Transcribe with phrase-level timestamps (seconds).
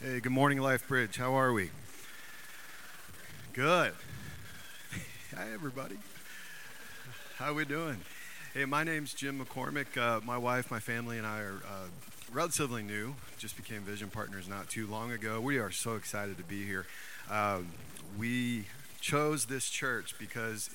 [0.00, 1.16] Hey, good morning, Life Bridge.
[1.16, 1.70] How are we?
[3.52, 3.92] Good.
[5.36, 5.96] Hi, everybody.
[7.38, 7.96] How are we doing?
[8.54, 9.96] Hey, my name's Jim McCormick.
[9.96, 11.86] Uh, my wife, my family, and I are uh,
[12.32, 13.16] relatively new.
[13.38, 15.40] Just became vision partners not too long ago.
[15.40, 16.86] We are so excited to be here.
[17.28, 17.70] Um,
[18.16, 18.66] we
[19.00, 20.70] chose this church because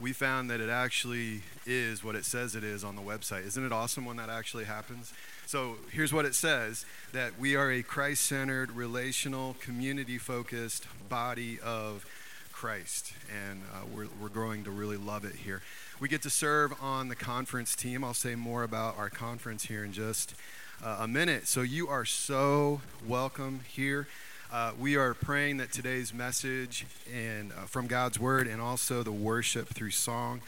[0.00, 3.46] we found that it actually is what it says it is on the website.
[3.46, 5.12] Isn't it awesome when that actually happens?
[5.46, 11.60] So here's what it says that we are a Christ centered, relational, community focused body
[11.60, 12.06] of
[12.50, 13.12] Christ.
[13.30, 15.60] And uh, we're, we're growing to really love it here.
[16.00, 18.02] We get to serve on the conference team.
[18.02, 20.34] I'll say more about our conference here in just
[20.82, 21.46] uh, a minute.
[21.46, 24.08] So you are so welcome here.
[24.50, 29.12] Uh, we are praying that today's message and uh, from God's word and also the
[29.12, 30.40] worship through song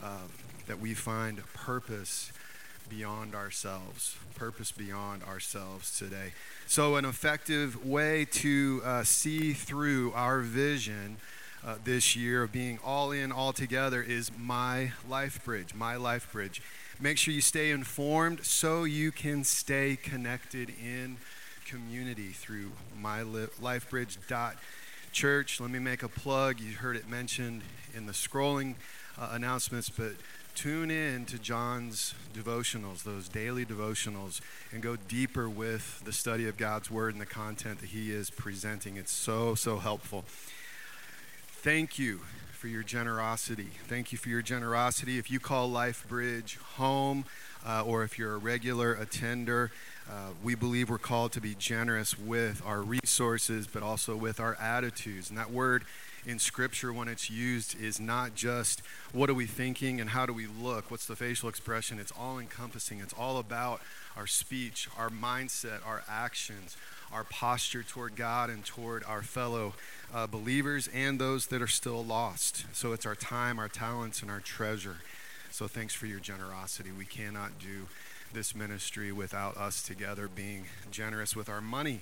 [0.00, 0.18] uh,
[0.66, 2.30] that we find purpose
[2.88, 6.32] beyond ourselves, purpose beyond ourselves today.
[6.66, 11.18] So, an effective way to uh, see through our vision
[11.64, 15.74] uh, this year of being all in, all together is My Life Bridge.
[15.74, 16.62] My Life Bridge.
[17.00, 21.18] Make sure you stay informed so you can stay connected in
[21.66, 25.60] community through mylifebridge.church.
[25.60, 26.60] Let me make a plug.
[26.60, 27.62] You heard it mentioned
[27.94, 28.74] in the scrolling
[29.18, 30.12] uh, announcements, but
[30.56, 34.40] tune in to John's devotionals, those daily devotionals,
[34.72, 38.30] and go deeper with the study of God's Word and the content that he is
[38.30, 38.96] presenting.
[38.96, 40.24] It's so, so helpful.
[41.46, 43.68] Thank you for your generosity.
[43.86, 45.18] Thank you for your generosity.
[45.18, 47.26] If you call Life Bridge home,
[47.64, 49.70] uh, or if you're a regular attender,
[50.08, 54.54] uh, we believe we're called to be generous with our resources, but also with our
[54.54, 55.28] attitudes.
[55.28, 55.84] And that word
[56.26, 58.82] in Scripture, when it's used, is not just
[59.12, 62.00] what are we thinking and how do we look, what's the facial expression.
[62.00, 62.98] It's all encompassing.
[62.98, 63.80] It's all about
[64.16, 66.76] our speech, our mindset, our actions,
[67.12, 69.74] our posture toward God and toward our fellow
[70.12, 72.66] uh, believers and those that are still lost.
[72.72, 74.96] So it's our time, our talents, and our treasure.
[75.50, 76.90] So thanks for your generosity.
[76.90, 77.86] We cannot do
[78.32, 82.00] this ministry without us together being generous with our money.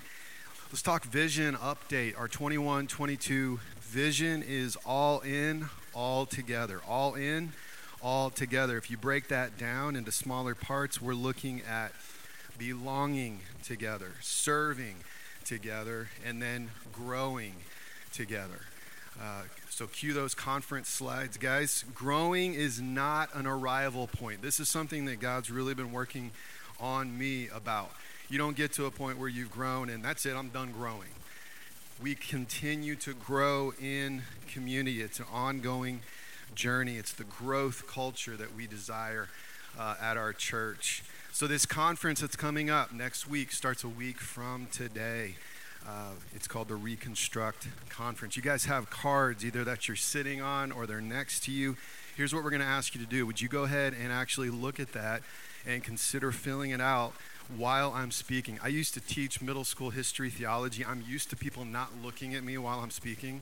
[0.70, 2.18] Let's talk vision update.
[2.18, 6.80] Our 21 22 vision is all in, all together.
[6.88, 7.52] All in,
[8.02, 8.76] all together.
[8.76, 11.92] If you break that down into smaller parts, we're looking at
[12.58, 14.96] belonging together, serving
[15.44, 17.54] together, and then growing
[18.12, 18.62] together.
[19.20, 21.84] Uh, so, cue those conference slides, guys.
[21.94, 24.42] Growing is not an arrival point.
[24.42, 26.32] This is something that God's really been working
[26.80, 27.92] on me about.
[28.30, 31.10] You don't get to a point where you've grown and that's it, I'm done growing.
[32.02, 35.02] We continue to grow in community.
[35.02, 36.00] It's an ongoing
[36.54, 39.28] journey, it's the growth culture that we desire
[39.78, 41.04] uh, at our church.
[41.32, 45.34] So, this conference that's coming up next week starts a week from today.
[45.86, 48.36] Uh, it's called the Reconstruct Conference.
[48.36, 51.76] You guys have cards either that you're sitting on or they're next to you.
[52.16, 53.26] Here's what we're going to ask you to do.
[53.26, 55.22] Would you go ahead and actually look at that
[55.66, 57.12] and consider filling it out
[57.56, 58.58] while I'm speaking?
[58.62, 60.84] I used to teach middle school history, theology.
[60.84, 63.40] I'm used to people not looking at me while I'm speaking.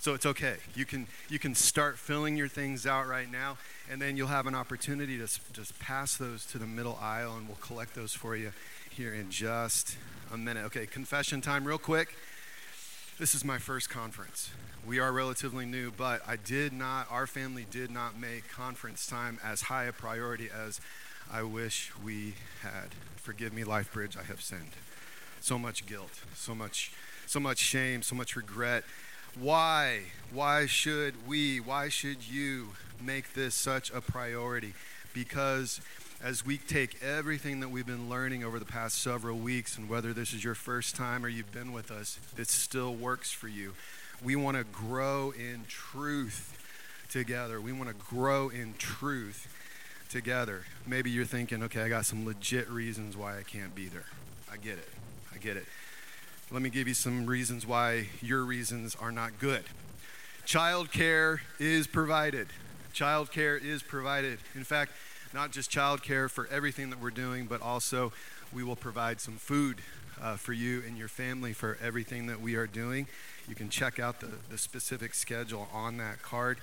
[0.00, 0.56] So it's okay.
[0.74, 3.58] You can, you can start filling your things out right now,
[3.90, 7.46] and then you'll have an opportunity to just pass those to the middle aisle, and
[7.46, 8.52] we'll collect those for you
[8.90, 9.98] here in just
[10.32, 10.64] a minute.
[10.66, 12.16] Okay, confession time, real quick.
[13.18, 14.50] This is my first conference.
[14.86, 19.38] We are relatively new, but I did not, our family did not make conference time
[19.44, 20.80] as high a priority as
[21.30, 22.32] I wish we
[22.62, 22.88] had.
[23.22, 24.72] Forgive me, LifeBridge, I have sinned.
[25.40, 26.90] So much guilt, so much,
[27.26, 28.82] so much shame, so much regret.
[29.38, 30.00] Why?
[30.32, 32.68] Why should we, why should you
[33.00, 34.72] make this such a priority?
[35.12, 35.82] Because
[36.22, 40.14] as we take everything that we've been learning over the past several weeks, and whether
[40.14, 43.74] this is your first time or you've been with us, it still works for you.
[44.24, 46.56] We want to grow in truth
[47.10, 47.60] together.
[47.60, 49.49] We want to grow in truth
[50.10, 50.64] together.
[50.86, 54.06] Maybe you're thinking, okay, I got some legit reasons why I can't be there.
[54.52, 54.88] I get it.
[55.32, 55.64] I get it.
[56.50, 59.62] Let me give you some reasons why your reasons are not good.
[60.44, 62.48] Childcare is provided.
[62.92, 64.40] Childcare is provided.
[64.56, 64.92] In fact,
[65.32, 68.12] not just childcare for everything that we're doing, but also
[68.52, 69.76] we will provide some food
[70.20, 73.06] uh, for you and your family for everything that we are doing.
[73.48, 76.58] You can check out the, the specific schedule on that card.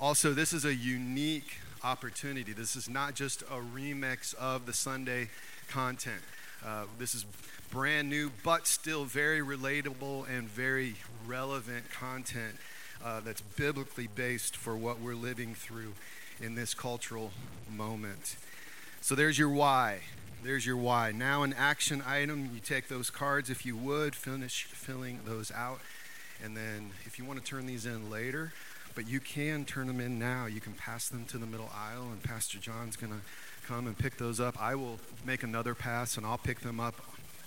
[0.00, 2.52] Also, this is a unique opportunity.
[2.52, 5.28] This is not just a remix of the Sunday
[5.68, 6.20] content.
[6.64, 7.24] Uh, this is
[7.70, 10.96] brand new, but still very relatable and very
[11.28, 12.56] relevant content
[13.04, 15.92] uh, that's biblically based for what we're living through
[16.40, 17.30] in this cultural
[17.70, 18.36] moment.
[19.00, 20.00] So there's your why.
[20.42, 21.12] There's your why.
[21.12, 25.78] Now, an action item, you take those cards if you would, finish filling those out.
[26.42, 28.52] And then if you want to turn these in later,
[28.96, 30.46] but you can turn them in now.
[30.46, 33.20] You can pass them to the middle aisle, and Pastor John's going to
[33.68, 34.60] come and pick those up.
[34.60, 36.94] I will make another pass, and I'll pick them up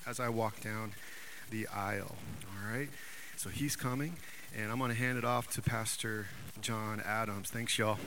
[0.08, 0.94] as I walk down
[1.50, 2.16] the aisle.
[2.46, 2.90] All right?
[3.36, 4.16] So he's coming,
[4.56, 6.28] and I'm going to hand it off to Pastor
[6.62, 7.50] John Adams.
[7.50, 7.98] Thanks, y'all.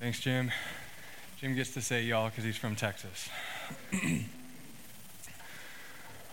[0.00, 0.50] Thanks, Jim.
[1.38, 3.28] Jim gets to say y'all because he's from Texas.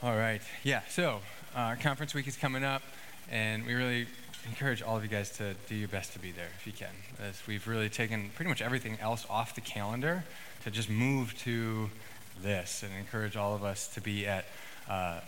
[0.02, 0.42] all right.
[0.64, 1.20] Yeah, so
[1.56, 2.82] uh, conference week is coming up.
[3.32, 4.08] And we really
[4.46, 6.90] encourage all of you guys to do your best to be there if you can.
[7.22, 10.24] As we've really taken pretty much everything else off the calendar
[10.64, 11.90] to just move to
[12.42, 14.46] this and encourage all of us to be at
[14.90, 15.20] uh,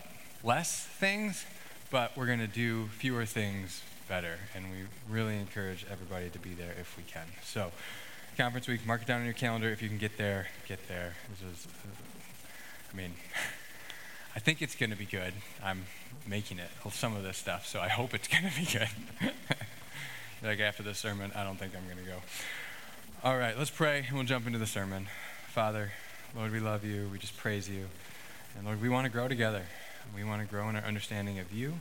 [0.42, 1.44] less things,
[1.90, 4.38] but we're going to do fewer things better.
[4.54, 4.78] And we
[5.08, 7.26] really encourage everybody to be there if we can.
[7.42, 7.72] So,
[8.36, 9.70] conference week, mark it down on your calendar.
[9.70, 11.14] If you can get there, get there.
[11.30, 11.68] This is,
[12.92, 13.14] I mean,
[14.36, 15.32] I think it's going to be good.
[15.64, 15.84] I'm
[16.26, 19.32] making it, some of this stuff, so I hope it's going to be good.
[20.42, 22.18] like after this sermon, I don't think I'm going to go.
[23.24, 25.08] All right, let's pray and we'll jump into the sermon.
[25.48, 25.92] Father,
[26.36, 27.08] Lord, we love you.
[27.10, 27.86] We just praise you.
[28.56, 29.62] And Lord, we want to grow together.
[30.14, 31.74] We want to grow in our understanding of you,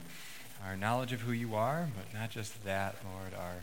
[0.65, 3.55] our knowledge of who you are, but not just that, Lord, our,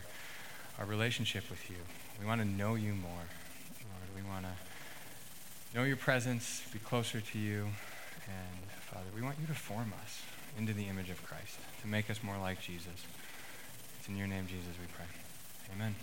[0.79, 1.75] our relationship with you.
[2.19, 3.11] We want to know you more.
[3.11, 7.63] Lord, we want to know your presence, be closer to you,
[8.27, 10.21] and Father, we want you to form us
[10.57, 13.05] into the image of Christ, to make us more like Jesus.
[13.99, 15.05] It's in your name, Jesus, we pray.
[15.75, 15.95] Amen.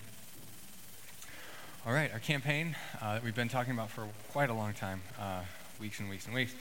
[1.85, 5.01] All right, our campaign uh, that we've been talking about for quite a long time,
[5.19, 5.41] uh,
[5.79, 6.53] weeks and weeks and weeks,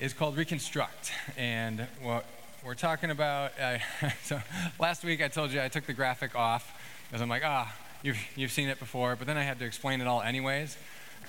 [0.00, 1.12] is called Reconstruct.
[1.36, 2.24] And what
[2.64, 3.52] we're talking about,
[4.24, 4.40] so
[4.78, 6.70] last week I told you I took the graphic off
[7.08, 10.00] because I'm like, ah, you've, you've seen it before, but then I had to explain
[10.00, 10.76] it all anyways.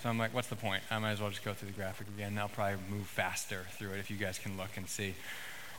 [0.03, 0.83] So I'm like, what's the point?
[0.89, 2.37] I might as well just go through the graphic again.
[2.37, 5.13] I'll probably move faster through it if you guys can look and see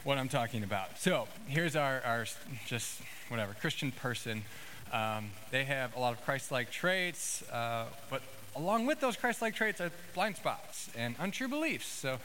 [0.04, 0.98] what I'm talking about.
[0.98, 2.26] So here's our, our
[2.66, 4.42] just whatever, Christian person.
[4.92, 8.22] Um, they have a lot of Christ like traits, uh, but
[8.56, 11.86] along with those Christ like traits are blind spots and untrue beliefs.
[11.86, 12.18] So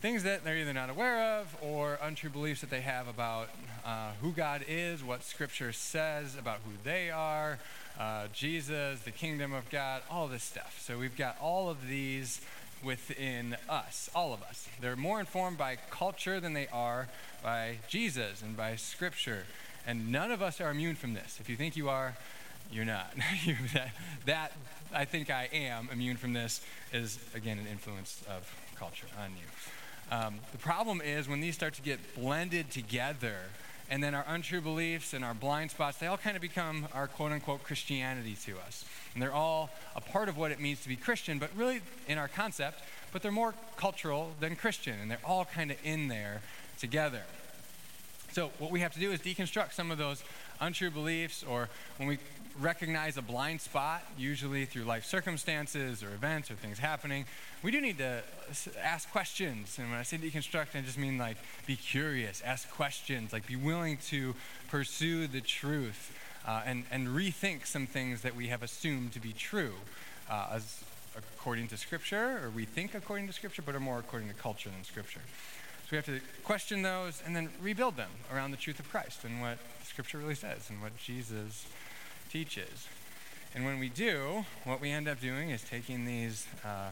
[0.00, 3.48] things that they're either not aware of or untrue beliefs that they have about
[3.84, 7.58] uh, who God is, what Scripture says about who they are,
[7.98, 10.80] uh, Jesus, the kingdom of God, all this stuff.
[10.80, 12.40] So we've got all of these
[12.82, 14.68] within us, all of us.
[14.80, 17.08] They're more informed by culture than they are
[17.42, 19.44] by Jesus and by Scripture.
[19.86, 21.38] And none of us are immune from this.
[21.40, 22.16] If you think you are,
[22.70, 23.12] you're not.
[23.74, 23.90] that,
[24.26, 24.52] that,
[24.92, 26.60] I think I am immune from this,
[26.92, 30.16] is again an influence of culture on you.
[30.16, 33.36] Um, the problem is when these start to get blended together,
[33.90, 37.06] and then our untrue beliefs and our blind spots, they all kind of become our
[37.06, 38.84] quote unquote Christianity to us.
[39.18, 42.18] And they're all a part of what it means to be Christian, but really in
[42.18, 46.40] our concept, but they're more cultural than Christian, and they're all kind of in there
[46.78, 47.22] together.
[48.30, 50.22] So, what we have to do is deconstruct some of those
[50.60, 52.18] untrue beliefs, or when we
[52.60, 57.24] recognize a blind spot, usually through life circumstances or events or things happening,
[57.64, 58.22] we do need to
[58.80, 59.80] ask questions.
[59.80, 63.56] And when I say deconstruct, I just mean like be curious, ask questions, like be
[63.56, 64.36] willing to
[64.68, 66.12] pursue the truth
[66.46, 69.74] uh, and, and rethink some things that we have assumed to be true
[70.30, 70.82] uh, as
[71.16, 74.70] according to Scripture, or we think according to Scripture, but are more according to culture
[74.70, 75.20] than Scripture.
[75.88, 79.24] So we have to question those and then rebuild them around the truth of Christ
[79.24, 81.66] and what Scripture really says and what Jesus
[82.30, 82.86] teaches.
[83.54, 86.90] And when we do, what we end up doing is taking these uh,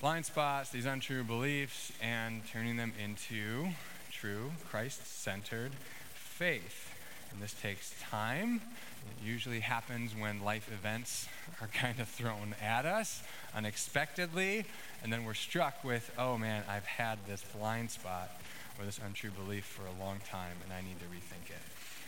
[0.00, 3.68] blind spots, these untrue beliefs, and turning them into
[4.10, 5.72] true, Christ centered
[6.14, 6.93] faith.
[7.34, 8.62] And this takes time.
[9.10, 11.28] It usually happens when life events
[11.60, 13.22] are kind of thrown at us
[13.54, 14.64] unexpectedly,
[15.02, 18.30] and then we're struck with, oh man, I've had this blind spot
[18.78, 21.62] or this untrue belief for a long time, and I need to rethink it.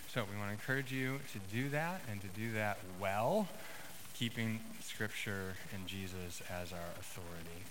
[0.09, 3.49] So we want to encourage you to do that and to do that well,
[4.15, 7.65] keeping Scripture and Jesus as our authority.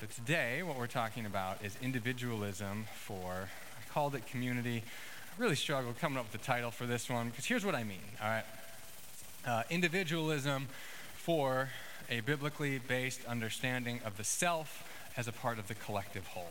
[0.00, 4.82] So today, what we're talking about is individualism for, I called it community.
[5.40, 8.02] Really struggled coming up with the title for this one because here's what I mean,
[8.22, 8.44] all right?
[9.46, 10.68] Uh, individualism
[11.14, 11.70] for
[12.10, 14.84] a biblically based understanding of the self
[15.16, 16.50] as a part of the collective whole.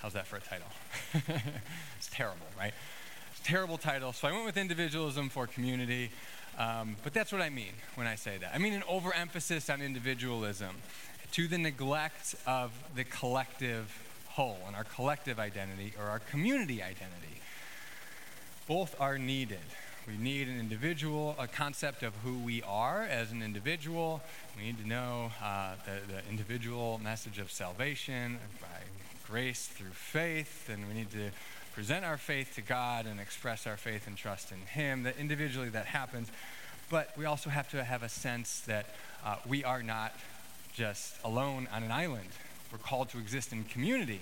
[0.00, 0.66] How's that for a title?
[1.96, 2.74] it's terrible, right?
[3.30, 6.10] It's a terrible title, so I went with individualism for community.
[6.58, 8.50] Um, but that's what I mean when I say that.
[8.54, 10.76] I mean an overemphasis on individualism
[11.32, 13.90] to the neglect of the collective
[14.28, 17.33] whole and our collective identity or our community identity.
[18.66, 19.58] Both are needed.
[20.06, 24.22] we need an individual, a concept of who we are as an individual.
[24.56, 28.66] We need to know uh, the, the individual message of salvation by
[29.28, 31.30] grace through faith, and we need to
[31.74, 35.02] present our faith to God and express our faith and trust in Him.
[35.02, 36.30] That individually that happens,
[36.88, 38.86] but we also have to have a sense that
[39.26, 40.14] uh, we are not
[40.72, 42.30] just alone on an island.
[42.72, 44.20] We're called to exist in community.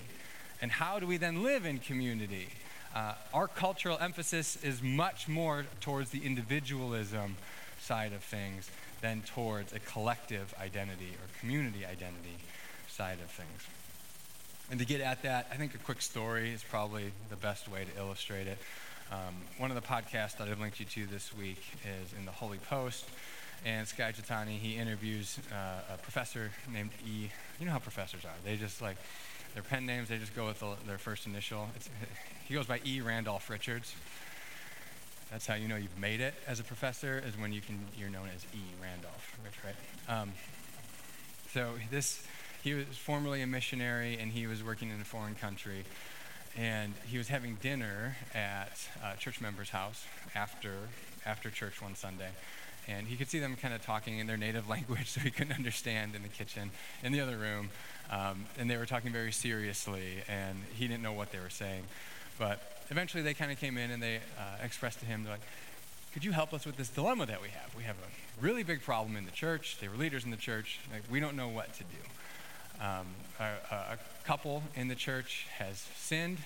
[0.61, 2.49] And how do we then live in community?
[2.95, 7.35] Uh, our cultural emphasis is much more towards the individualism
[7.79, 8.69] side of things
[9.01, 12.37] than towards a collective identity or community identity
[12.87, 13.67] side of things.
[14.69, 17.85] And to get at that, I think a quick story is probably the best way
[17.85, 18.57] to illustrate it.
[19.11, 22.31] Um, one of the podcasts that I've linked you to this week is in the
[22.31, 23.05] Holy Post.
[23.65, 27.29] And Skye Jethani, he interviews uh, a professor named E.
[27.59, 28.33] You know how professors are.
[28.43, 28.97] They just like,
[29.53, 31.69] their pen names, they just go with the, their first initial.
[31.75, 31.89] It's,
[32.47, 33.01] he goes by E.
[33.01, 33.95] Randolph Richards.
[35.31, 38.09] That's how you know you've made it as a professor, is when you can, you're
[38.09, 38.59] known as E.
[38.81, 40.19] Randolph, right?
[40.19, 40.33] Um,
[41.51, 42.25] so this,
[42.63, 45.85] he was formerly a missionary and he was working in a foreign country.
[46.55, 50.05] And he was having dinner at a church member's house
[50.35, 50.73] after,
[51.25, 52.29] after church one Sunday
[52.87, 55.55] and he could see them kind of talking in their native language, so he couldn't
[55.55, 57.69] understand in the kitchen, in the other room.
[58.11, 61.83] Um, and they were talking very seriously, and he didn't know what they were saying.
[62.37, 65.41] But eventually, they kind of came in and they uh, expressed to him, like,
[66.13, 67.73] could you help us with this dilemma that we have?
[67.75, 69.77] We have a really big problem in the church.
[69.81, 70.79] They were leaders in the church.
[70.91, 72.83] Like, we don't know what to do.
[72.85, 73.07] Um,
[73.39, 76.37] a, a couple in the church has sinned,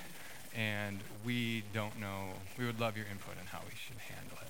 [0.56, 2.30] and we don't know.
[2.58, 4.48] We would love your input on how we should handle it.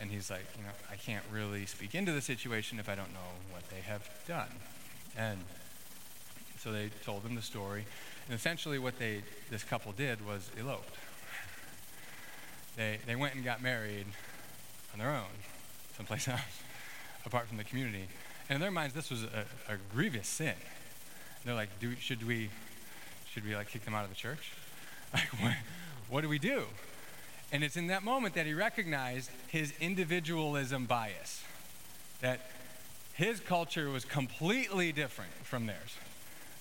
[0.00, 3.12] And he's like, you know, I can't really speak into the situation if I don't
[3.12, 4.48] know what they have done.
[5.16, 5.38] And
[6.64, 7.84] so they told him the story.
[8.26, 10.94] And essentially what they, this couple did was eloped.
[12.76, 14.06] They, they went and got married
[14.94, 15.30] on their own,
[15.94, 16.40] someplace else,
[17.26, 18.08] apart from the community.
[18.48, 20.48] And in their minds, this was a, a grievous sin.
[20.48, 22.48] And they're like, do, should we,
[23.30, 24.52] should we like kick them out of the church?
[25.14, 25.52] Like, what,
[26.08, 26.64] what do we do?
[27.52, 31.44] And it's in that moment that he recognized his individualism bias,
[32.20, 32.40] that
[33.12, 35.96] his culture was completely different from theirs.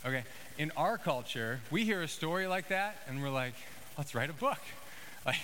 [0.05, 0.23] Okay?
[0.57, 3.55] In our culture, we hear a story like that and we're like,
[3.97, 4.59] let's write a book.
[5.25, 5.39] Like,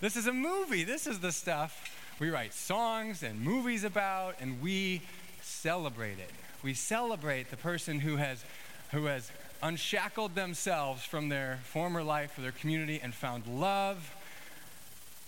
[0.00, 0.84] this is a movie.
[0.84, 5.02] This is the stuff we write songs and movies about, and we
[5.40, 6.30] celebrate it.
[6.62, 8.44] We celebrate the person who has,
[8.92, 14.14] who has unshackled themselves from their former life or their community and found love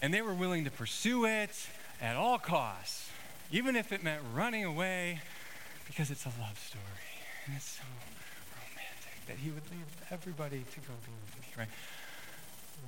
[0.05, 1.67] and they were willing to pursue it
[1.99, 3.09] at all costs,
[3.51, 5.19] even if it meant running away,
[5.87, 6.83] because it's a love story.
[7.47, 7.83] And it's so
[9.27, 11.69] that he would leave everybody to go with me, right?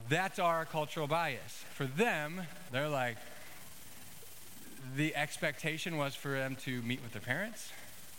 [0.08, 1.64] That's our cultural bias.
[1.74, 3.16] For them, they're like,
[4.94, 7.72] the expectation was for them to meet with their parents,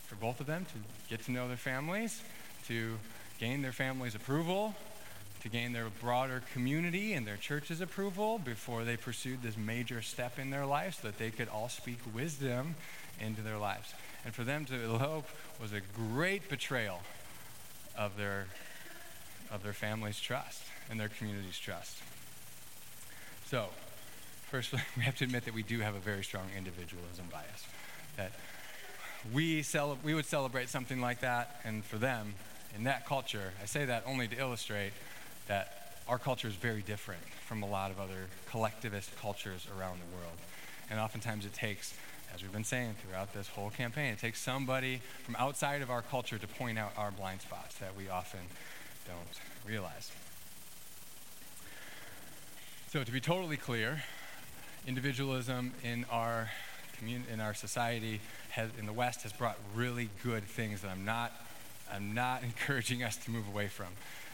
[0.08, 2.22] for both of them to get to know their families,
[2.68, 2.98] to
[3.40, 4.76] gain their family's approval,
[5.42, 10.40] to gain their broader community and their church's approval before they pursued this major step
[10.40, 12.76] in their life so that they could all speak wisdom
[13.22, 13.94] into their lives.
[14.26, 15.28] And for them to elope
[15.62, 17.02] was a great betrayal
[17.98, 18.48] of their,
[19.52, 21.98] of their family's trust and their community's trust.
[23.46, 23.68] So,
[24.50, 27.66] first, we have to admit that we do have a very strong individualism bias.
[28.18, 28.32] That
[29.34, 32.36] we, cele- we would celebrate something like that, and for them,
[32.76, 34.92] in that culture, I say that only to illustrate
[35.48, 40.16] that our culture is very different from a lot of other collectivist cultures around the
[40.16, 40.38] world.
[40.90, 41.94] And oftentimes it takes,
[42.38, 46.04] as we've been saying throughout this whole campaign, it takes somebody from outside of our
[46.04, 48.42] culture to point out our blind spots that we often
[49.08, 50.12] don't realize.
[52.92, 54.04] So, to be totally clear,
[54.86, 56.52] individualism in our
[57.00, 61.06] community, in our society, has, in the West, has brought really good things that I'm
[61.06, 61.32] not,
[61.92, 63.88] I'm not encouraging us to move away from.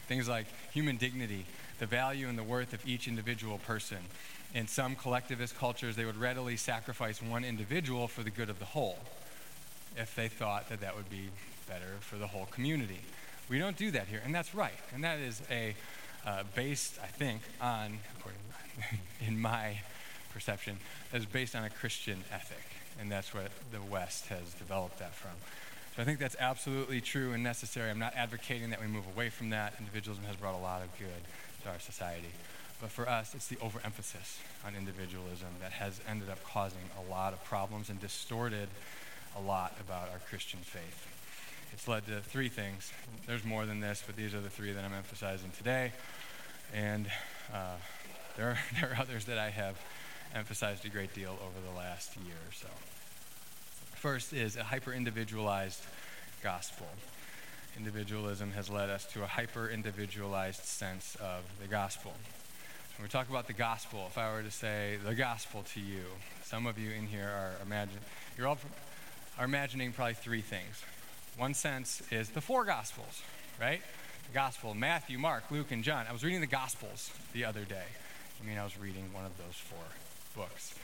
[0.08, 0.44] Things like
[0.74, 1.46] human dignity,
[1.78, 3.96] the value and the worth of each individual person.
[4.54, 8.64] In some collectivist cultures, they would readily sacrifice one individual for the good of the
[8.64, 8.98] whole
[9.96, 11.28] if they thought that that would be
[11.68, 13.00] better for the whole community.
[13.48, 14.72] We don't do that here, and that's right.
[14.94, 15.74] And that is a
[16.24, 17.98] uh, based, I think, on,
[19.26, 19.80] in my
[20.32, 20.78] perception,
[21.12, 22.64] is based on a Christian ethic,
[23.00, 25.32] and that's what the West has developed that from.
[25.96, 27.90] So I think that's absolutely true and necessary.
[27.90, 29.74] I'm not advocating that we move away from that.
[29.78, 31.08] Individualism has brought a lot of good
[31.64, 32.30] to our society.
[32.80, 37.32] But for us, it's the overemphasis on individualism that has ended up causing a lot
[37.32, 38.68] of problems and distorted
[39.36, 41.08] a lot about our Christian faith.
[41.72, 42.92] It's led to three things.
[43.26, 45.92] There's more than this, but these are the three that I'm emphasizing today.
[46.72, 47.06] And
[47.52, 47.76] uh,
[48.36, 49.76] there, are, there are others that I have
[50.34, 52.68] emphasized a great deal over the last year or so.
[53.94, 55.82] First is a hyper individualized
[56.42, 56.86] gospel.
[57.76, 62.12] Individualism has led us to a hyper individualized sense of the gospel.
[62.96, 66.04] When we talk about the gospel, if I were to say the gospel to you,
[66.44, 67.98] some of you in here are imagine
[68.38, 68.56] you're all
[69.36, 70.80] are imagining probably three things.
[71.36, 73.20] One sense is the four gospels,
[73.60, 73.82] right?
[74.28, 76.06] The gospel, Matthew, Mark, Luke, and John.
[76.08, 77.82] I was reading the gospels the other day.
[78.40, 80.76] I mean, I was reading one of those four books.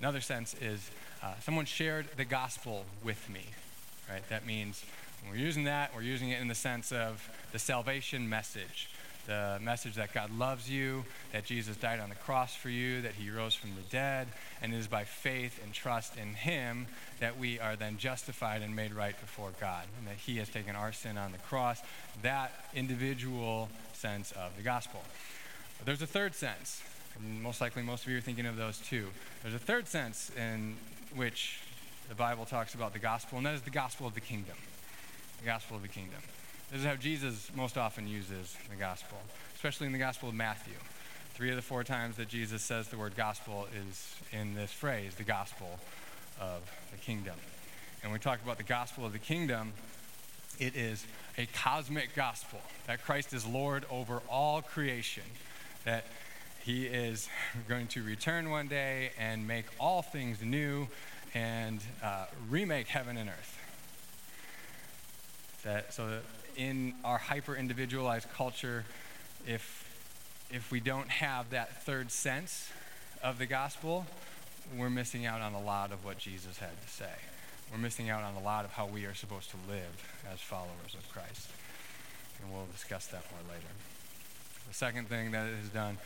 [0.00, 0.90] Another sense is
[1.22, 3.46] uh, someone shared the gospel with me,
[4.10, 4.28] right?
[4.28, 4.84] That means
[5.22, 8.90] when we're using that, we're using it in the sense of the salvation message
[9.26, 13.12] the message that God loves you, that Jesus died on the cross for you, that
[13.12, 14.28] he rose from the dead,
[14.60, 16.86] and it is by faith and trust in him
[17.20, 20.76] that we are then justified and made right before God, and that he has taken
[20.76, 21.80] our sin on the cross.
[22.22, 25.02] That individual sense of the gospel.
[25.78, 26.82] But there's a third sense,
[27.16, 29.08] and most likely most of you are thinking of those two.
[29.42, 30.76] There's a third sense in
[31.14, 31.60] which
[32.08, 34.56] the Bible talks about the gospel, and that is the gospel of the kingdom.
[35.40, 36.20] The gospel of the kingdom.
[36.74, 39.16] This is how Jesus most often uses the gospel,
[39.54, 40.74] especially in the Gospel of Matthew.
[41.34, 45.14] Three of the four times that Jesus says the word gospel is in this phrase,
[45.14, 45.78] the gospel
[46.40, 47.36] of the kingdom.
[48.02, 49.72] And when we talk about the gospel of the kingdom,
[50.58, 51.06] it is
[51.38, 55.22] a cosmic gospel that Christ is Lord over all creation,
[55.84, 56.04] that
[56.64, 57.28] he is
[57.68, 60.88] going to return one day and make all things new
[61.34, 63.60] and uh, remake heaven and earth.
[65.62, 66.18] That, so
[66.56, 68.84] in our hyper individualized culture,
[69.46, 69.84] if,
[70.50, 72.70] if we don't have that third sense
[73.22, 74.06] of the gospel,
[74.76, 77.12] we're missing out on a lot of what Jesus had to say.
[77.72, 80.94] We're missing out on a lot of how we are supposed to live as followers
[80.96, 81.48] of Christ.
[82.42, 83.68] And we'll discuss that more later.
[84.68, 85.98] The second thing that it has done,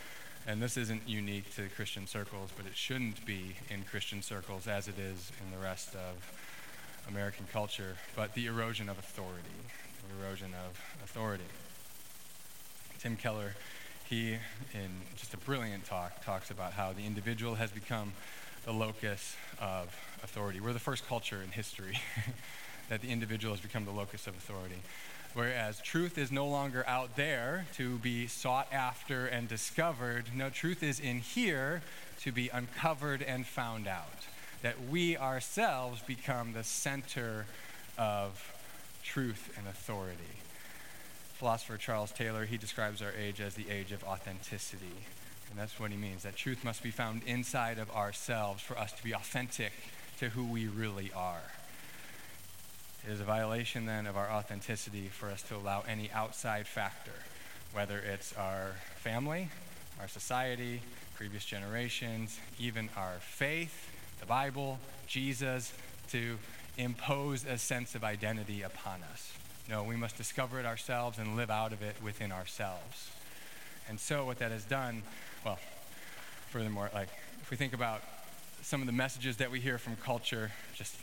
[0.47, 4.87] and this isn't unique to Christian circles, but it shouldn't be in Christian circles as
[4.87, 6.31] it is in the rest of
[7.07, 9.49] American culture, but the erosion of authority
[10.19, 11.43] erosion of authority.
[12.99, 13.55] Tim Keller,
[14.09, 14.33] he,
[14.73, 18.13] in just a brilliant talk, talks about how the individual has become
[18.65, 20.59] the locus of authority.
[20.59, 21.99] We're the first culture in history
[22.89, 24.81] that the individual has become the locus of authority.
[25.33, 30.25] Whereas truth is no longer out there to be sought after and discovered.
[30.35, 31.81] No, truth is in here
[32.21, 34.27] to be uncovered and found out.
[34.63, 37.45] That we ourselves become the center
[37.97, 38.58] of
[39.09, 40.37] truth and authority.
[41.33, 44.85] Philosopher Charles Taylor, he describes our age as the age of authenticity.
[45.49, 48.91] And that's what he means that truth must be found inside of ourselves for us
[48.93, 49.71] to be authentic
[50.19, 51.41] to who we really are.
[53.07, 57.17] It is a violation then of our authenticity for us to allow any outside factor,
[57.73, 59.49] whether it's our family,
[59.99, 60.81] our society,
[61.15, 65.73] previous generations, even our faith, the Bible, Jesus,
[66.11, 66.37] to
[66.77, 69.33] impose a sense of identity upon us.
[69.69, 73.11] No, we must discover it ourselves and live out of it within ourselves.
[73.87, 75.03] And so, what that has done,
[75.45, 75.59] well,
[76.49, 77.09] furthermore, like,
[77.41, 78.01] if we think about
[78.61, 80.95] some of the messages that we hear from culture, just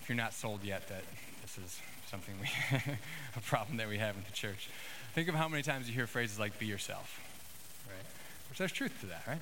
[0.00, 1.02] if you're not sold yet that
[1.42, 2.48] this is something we,
[3.36, 4.68] a problem that we have in the church,
[5.14, 7.20] think of how many times you hear phrases like be yourself,
[7.88, 8.04] right?
[8.48, 9.40] Which there's truth to that, right?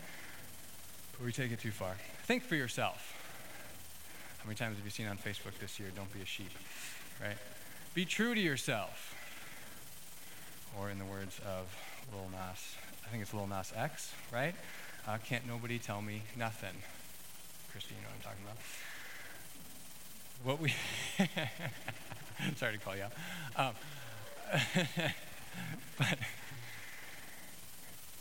[1.12, 1.94] But we take it too far.
[2.24, 3.19] Think for yourself.
[4.40, 6.50] How many times have you seen on Facebook this year, don't be a sheep,
[7.20, 7.36] right?
[7.92, 9.14] Be true to yourself.
[10.78, 11.76] Or in the words of
[12.10, 12.74] Lil Nas,
[13.04, 14.54] I think it's Lil Nas X, right?
[15.06, 16.74] Uh, can't nobody tell me nothing.
[17.70, 18.58] Christy, you know what I'm talking about.
[20.42, 20.72] What we,
[22.56, 23.12] sorry to call you out.
[23.56, 23.74] Um,
[25.98, 26.18] but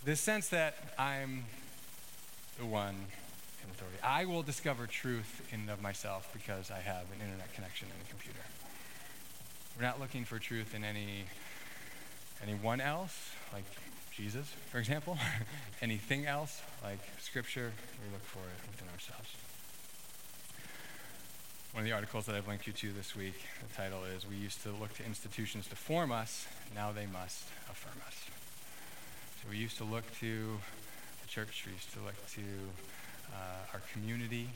[0.03, 1.45] this sense that I'm
[2.59, 3.05] the one
[3.69, 3.97] authority.
[4.03, 8.05] I will discover truth in and of myself because I have an internet connection and
[8.05, 8.39] a computer.
[9.77, 11.25] We're not looking for truth in any
[12.43, 13.65] anyone else, like
[14.15, 15.17] Jesus, for example,
[15.81, 17.71] anything else, like Scripture.
[18.03, 19.35] We look for it within ourselves.
[21.71, 24.35] One of the articles that I've linked you to this week, the title is We
[24.35, 28.25] Used to Look to Institutions to Form Us, Now They Must Affirm Us.
[29.41, 30.57] So we used to look to
[31.21, 32.41] the church, we used to look to
[33.33, 34.49] uh, our community,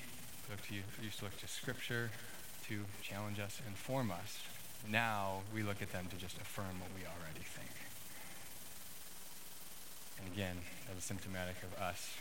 [0.50, 2.10] look to, used to look to Scripture
[2.68, 4.42] to challenge us, inform us.
[4.90, 7.72] Now we look at them to just affirm what we already think.
[10.20, 10.58] And again,
[10.88, 12.16] that is symptomatic of us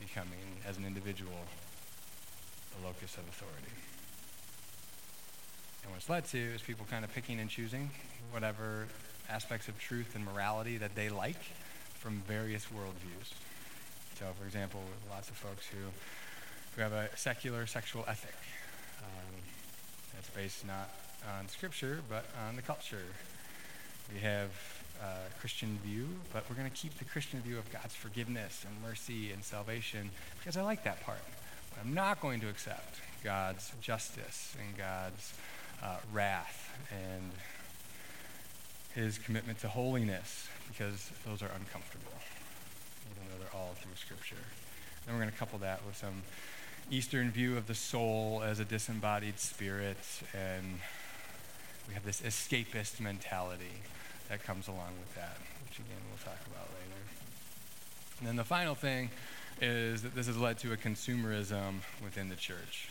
[0.00, 1.46] becoming, as an individual,
[2.76, 3.72] the locus of authority.
[5.82, 7.90] And what it's led to is people kind of picking and choosing
[8.30, 8.86] whatever
[9.28, 11.40] aspects of truth and morality that they like
[11.94, 13.32] from various worldviews
[14.18, 15.78] So, for example, lots of folks who,
[16.74, 18.34] who have a secular sexual ethic
[19.00, 19.34] um,
[20.14, 20.90] that's based not
[21.38, 23.04] on Scripture, but on the culture.
[24.12, 24.50] We have
[25.02, 28.74] a Christian view, but we're going to keep the Christian view of God's forgiveness and
[28.82, 31.22] mercy and salvation because I like that part.
[31.70, 35.34] But I'm not going to accept God's justice and God's
[35.82, 37.32] uh, wrath and
[38.94, 42.12] his commitment to holiness because those are uncomfortable,
[43.54, 44.36] all through Scripture.
[45.04, 46.22] Then we're going to couple that with some
[46.90, 49.98] Eastern view of the soul as a disembodied spirit,
[50.34, 50.80] and
[51.88, 53.82] we have this escapist mentality
[54.28, 57.02] that comes along with that, which again we'll talk about later.
[58.18, 59.10] And then the final thing
[59.60, 62.88] is that this has led to a consumerism within the church.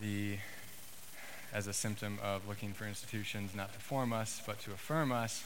[0.00, 0.38] The
[1.52, 5.44] as a symptom of looking for institutions not to form us, but to affirm us,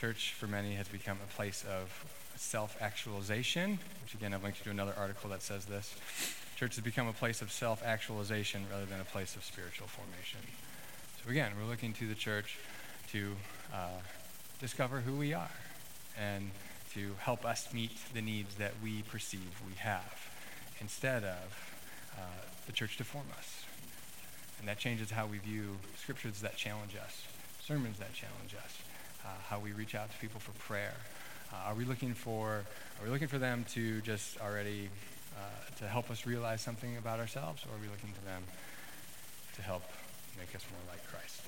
[0.00, 4.70] church for many has become a place of self actualization, which again, I've linked to
[4.70, 5.94] another article that says this.
[6.56, 10.40] Church has become a place of self actualization rather than a place of spiritual formation.
[11.22, 12.56] So again, we're looking to the church
[13.12, 13.36] to
[13.74, 14.00] uh,
[14.58, 15.50] discover who we are
[16.18, 16.50] and
[16.94, 20.30] to help us meet the needs that we perceive we have
[20.80, 21.74] instead of
[22.16, 22.22] uh,
[22.66, 23.64] the church to form us.
[24.58, 27.26] And that changes how we view scriptures that challenge us,
[27.62, 28.78] sermons that challenge us,
[29.24, 30.94] uh, how we reach out to people for prayer.
[31.52, 32.64] Uh, are we looking for
[33.00, 34.88] are we looking for them to just already
[35.36, 38.42] uh, to help us realize something about ourselves, or are we looking to them
[39.56, 39.82] to help
[40.38, 41.42] make us more like Christ?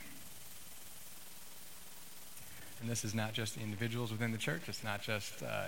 [2.81, 4.63] And this is not just individuals within the church.
[4.67, 5.67] It's not just uh,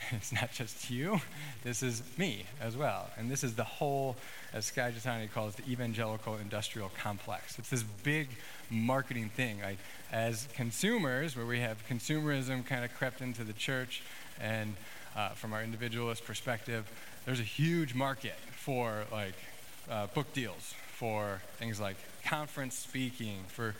[0.12, 1.20] it's not just you,
[1.62, 3.10] this is me as well.
[3.16, 4.16] And this is the whole,
[4.52, 7.58] as Skye Jethani calls the evangelical industrial complex.
[7.58, 8.28] It's this big
[8.70, 9.60] marketing thing.
[9.60, 9.78] Like,
[10.12, 14.02] as consumers, where we have consumerism kind of crept into the church,
[14.40, 14.74] and
[15.16, 16.90] uh, from our individualist perspective,
[17.26, 19.34] there's a huge market for like
[19.90, 23.74] uh, book deals, for things like conference speaking, for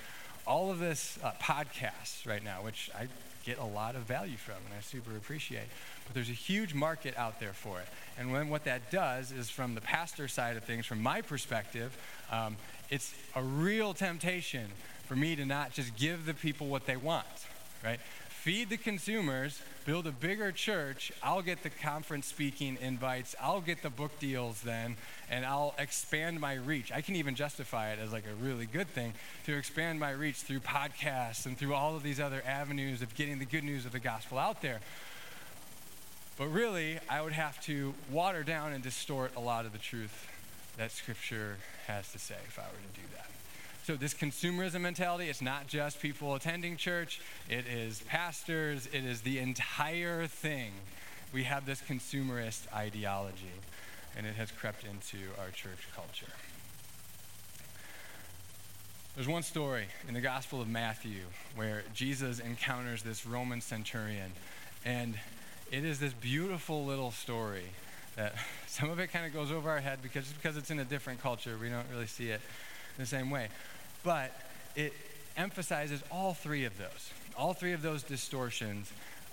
[0.47, 3.09] all of this uh, podcasts right now, which I
[3.45, 5.69] get a lot of value from and I super appreciate.
[6.07, 7.87] But there's a huge market out there for it.
[8.19, 11.97] And when, what that does is, from the pastor side of things, from my perspective,
[12.31, 12.57] um,
[12.91, 14.67] it's a real temptation
[15.07, 17.27] for me to not just give the people what they want,
[17.85, 18.01] right?
[18.41, 21.13] feed the consumers, build a bigger church.
[21.23, 23.35] I'll get the conference speaking invites.
[23.41, 24.97] I'll get the book deals then,
[25.31, 26.93] and I'll expand my reach.
[26.93, 29.15] I can even justify it as like a really good thing
[29.47, 33.39] to expand my reach through podcasts and through all of these other avenues of getting
[33.39, 34.81] the good news of the gospel out there.
[36.37, 40.27] But really, I would have to water down and distort a lot of the truth
[40.77, 43.27] that Scripture has to say if I were to do that.
[43.83, 49.23] So, this consumerism mentality, it's not just people attending church, it is pastors, it is
[49.23, 50.73] the entire thing.
[51.33, 53.53] We have this consumerist ideology,
[54.17, 56.33] and it has crept into our church culture.
[59.15, 61.23] There's one story in the Gospel of Matthew
[61.57, 64.33] where Jesus encounters this Roman centurion,
[64.85, 65.19] and
[65.73, 67.71] it is this beautiful little story
[68.17, 68.35] that
[68.67, 71.21] some of it kind of goes over our head because because it's in a different
[71.21, 72.41] culture, we don't really see it
[72.99, 73.49] the same way.
[74.03, 74.33] But
[74.77, 74.93] it
[75.37, 78.93] emphasizes all three of those, all three of those distortions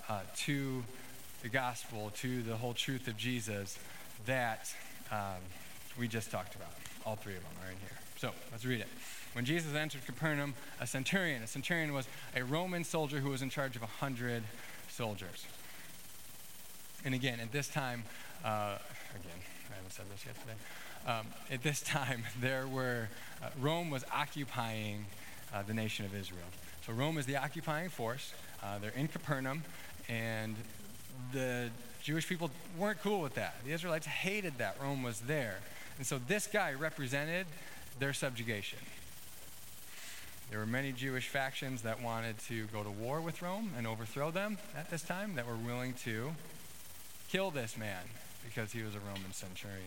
[0.10, 0.84] uh, to
[1.44, 3.78] the gospel, to the whole truth of Jesus
[4.26, 4.74] that
[5.12, 5.42] um,
[5.98, 6.72] we just talked about.
[7.06, 7.98] All three of them are in here.
[8.18, 8.88] So let's read it.
[9.34, 13.50] When Jesus entered Capernaum, a centurion, a centurion was a Roman soldier who was in
[13.50, 14.44] charge of a 100
[14.90, 15.46] soldiers.
[17.06, 18.04] And again, at this time,
[18.44, 18.78] uh,
[19.14, 19.40] again,
[19.72, 20.58] I haven't said this yet today.
[21.06, 23.10] Um, at this time, there were,
[23.42, 25.06] uh, Rome was occupying
[25.54, 26.48] uh, the nation of Israel.
[26.86, 28.34] So Rome is the occupying force.
[28.64, 29.64] Uh, they're in Capernaum,
[30.10, 30.56] and
[31.34, 31.70] the
[32.02, 33.56] Jewish people weren't cool with that.
[33.66, 35.58] The Israelites hated that Rome was there.
[35.98, 37.48] And so this guy represented
[38.00, 38.80] their subjugation.
[40.50, 44.32] There were many Jewish factions that wanted to go to war with Rome and overthrow
[44.32, 46.32] them at this time, that were willing to
[47.30, 48.04] kill this man
[48.46, 49.84] because he was a Roman centurion.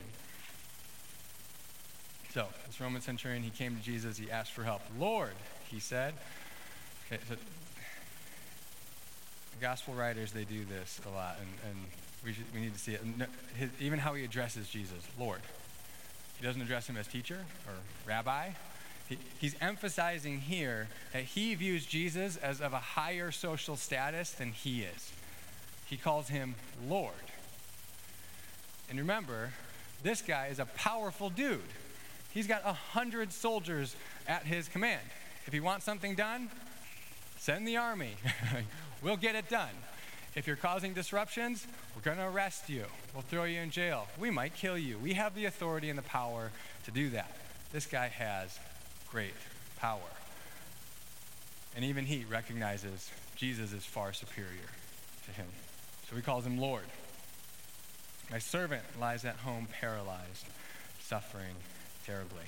[2.32, 4.82] So, this Roman centurion, he came to Jesus, he asked for help.
[4.98, 5.32] Lord,
[5.68, 6.14] he said.
[7.06, 7.34] Okay, so
[9.60, 11.86] gospel writers, they do this a lot, and, and
[12.24, 13.00] we, should, we need to see it.
[13.56, 15.40] His, even how he addresses Jesus, Lord.
[16.38, 17.74] He doesn't address him as teacher or
[18.06, 18.50] rabbi.
[19.08, 24.52] He, he's emphasizing here that he views Jesus as of a higher social status than
[24.52, 25.12] he is.
[25.86, 26.54] He calls him
[26.88, 27.12] Lord.
[28.88, 29.50] And remember,
[30.02, 31.60] this guy is a powerful dude.
[32.32, 33.96] He's got a hundred soldiers
[34.28, 35.02] at his command.
[35.46, 36.48] If he wants something done,
[37.38, 38.14] send the army.
[39.02, 39.74] we'll get it done.
[40.36, 41.66] If you're causing disruptions,
[41.96, 42.84] we're going to arrest you.
[43.14, 44.06] We'll throw you in jail.
[44.18, 44.96] We might kill you.
[44.98, 46.52] We have the authority and the power
[46.84, 47.36] to do that.
[47.72, 48.58] This guy has
[49.10, 49.34] great
[49.78, 49.98] power.
[51.74, 54.70] And even he recognizes Jesus is far superior
[55.26, 55.46] to him.
[56.08, 56.84] So he calls him Lord.
[58.30, 60.46] My servant lies at home paralyzed,
[61.00, 61.56] suffering
[62.06, 62.44] terribly.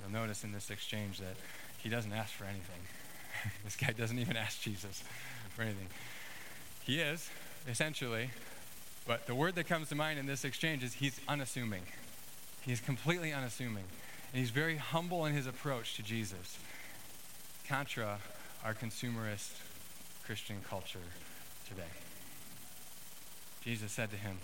[0.00, 1.36] You'll notice in this exchange that
[1.78, 2.80] he doesn't ask for anything.
[3.64, 5.02] this guy doesn't even ask Jesus
[5.54, 5.88] for anything.
[6.84, 7.30] He is,
[7.68, 8.30] essentially,
[9.06, 11.82] but the word that comes to mind in this exchange is he's unassuming.
[12.62, 13.84] He's completely unassuming.
[14.32, 16.58] And he's very humble in his approach to Jesus.
[17.66, 18.18] Contra
[18.64, 19.52] our consumerist
[20.26, 20.98] Christian culture
[21.68, 21.82] today.
[23.62, 24.38] Jesus said to him,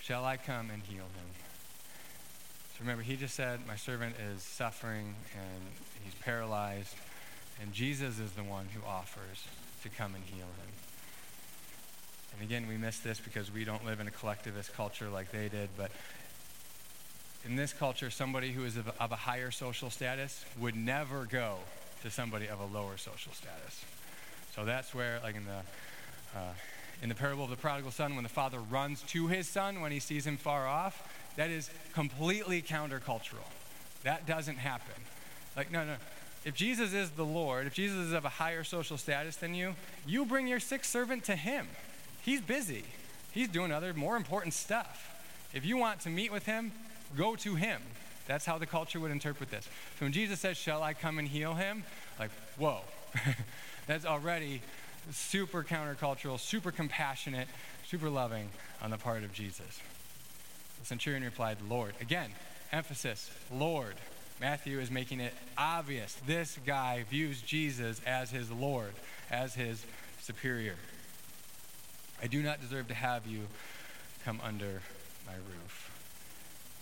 [0.00, 1.49] Shall I come and heal him?
[2.80, 5.62] Remember, he just said, My servant is suffering and
[6.04, 6.94] he's paralyzed.
[7.60, 9.46] And Jesus is the one who offers
[9.82, 10.72] to come and heal him.
[12.32, 15.48] And again, we miss this because we don't live in a collectivist culture like they
[15.48, 15.90] did, but
[17.44, 21.56] in this culture, somebody who is of, of, a higher social status would never go
[22.02, 23.84] to somebody of a lower social status.
[24.54, 26.52] So that's where, like in the, uh,
[27.02, 29.92] in the parable of the prodigal son, when the father runs to his son when
[29.92, 31.08] he sees him far off,
[31.40, 33.48] that is completely countercultural.
[34.02, 35.02] That doesn't happen.
[35.56, 35.94] Like, no, no.
[36.44, 39.74] If Jesus is the Lord, if Jesus is of a higher social status than you,
[40.06, 41.66] you bring your sick servant to him.
[42.20, 42.84] He's busy,
[43.32, 45.18] he's doing other, more important stuff.
[45.54, 46.72] If you want to meet with him,
[47.16, 47.80] go to him.
[48.26, 49.64] That's how the culture would interpret this.
[49.98, 51.84] So when Jesus says, Shall I come and heal him?
[52.18, 52.80] Like, whoa.
[53.86, 54.60] That's already
[55.10, 57.48] super countercultural, super compassionate,
[57.86, 58.50] super loving
[58.82, 59.80] on the part of Jesus.
[60.80, 61.94] The centurion replied, Lord.
[62.00, 62.30] Again,
[62.72, 63.94] emphasis, Lord.
[64.40, 66.16] Matthew is making it obvious.
[66.26, 68.92] This guy views Jesus as his Lord,
[69.30, 69.84] as his
[70.20, 70.76] superior.
[72.22, 73.40] I do not deserve to have you
[74.24, 74.82] come under
[75.26, 75.90] my roof.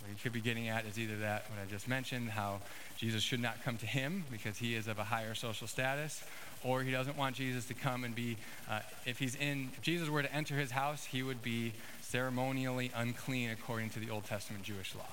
[0.01, 2.61] What he could be getting at is either that, what I just mentioned, how
[2.97, 6.23] Jesus should not come to him because he is of a higher social status,
[6.63, 8.37] or he doesn't want Jesus to come and be,
[8.69, 11.73] uh, if he's in, if Jesus were to enter his house, he would be
[12.09, 15.05] ceremonially unclean according to the Old Testament Jewish law.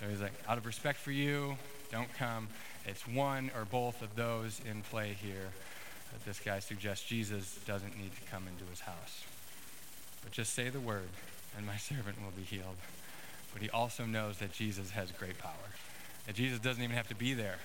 [0.00, 1.56] So he's like, out of respect for you,
[1.90, 2.46] don't come.
[2.86, 5.50] It's one or both of those in play here
[6.12, 9.24] that this guy suggests Jesus doesn't need to come into his house.
[10.22, 11.08] But just say the word,
[11.56, 12.76] and my servant will be healed.
[13.52, 15.52] But he also knows that Jesus has great power.
[16.26, 17.58] That Jesus doesn't even have to be there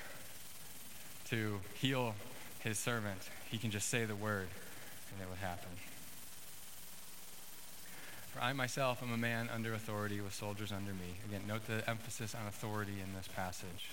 [1.30, 2.16] to heal
[2.64, 3.20] his servant.
[3.52, 4.48] He can just say the word,
[5.12, 5.70] and it would happen.
[8.34, 11.18] For I myself am a man under authority with soldiers under me.
[11.28, 13.92] Again, note the emphasis on authority in this passage.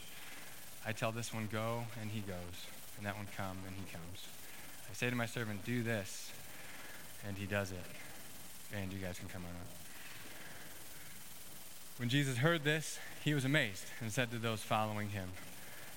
[0.86, 2.66] I tell this one, go, and he goes.
[2.96, 4.26] And that one, come, and he comes.
[4.90, 6.32] I say to my servant, do this,
[7.26, 7.84] and he does it.
[8.74, 9.66] And you guys can come on up.
[11.98, 15.28] When Jesus heard this, he was amazed and said to those following him,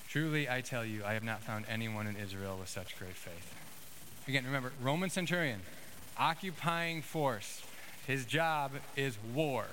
[0.09, 3.55] Truly, I tell you, I have not found anyone in Israel with such great faith.
[4.27, 5.61] Again, remember, Roman centurion,
[6.17, 7.63] occupying force.
[8.07, 9.65] His job is war.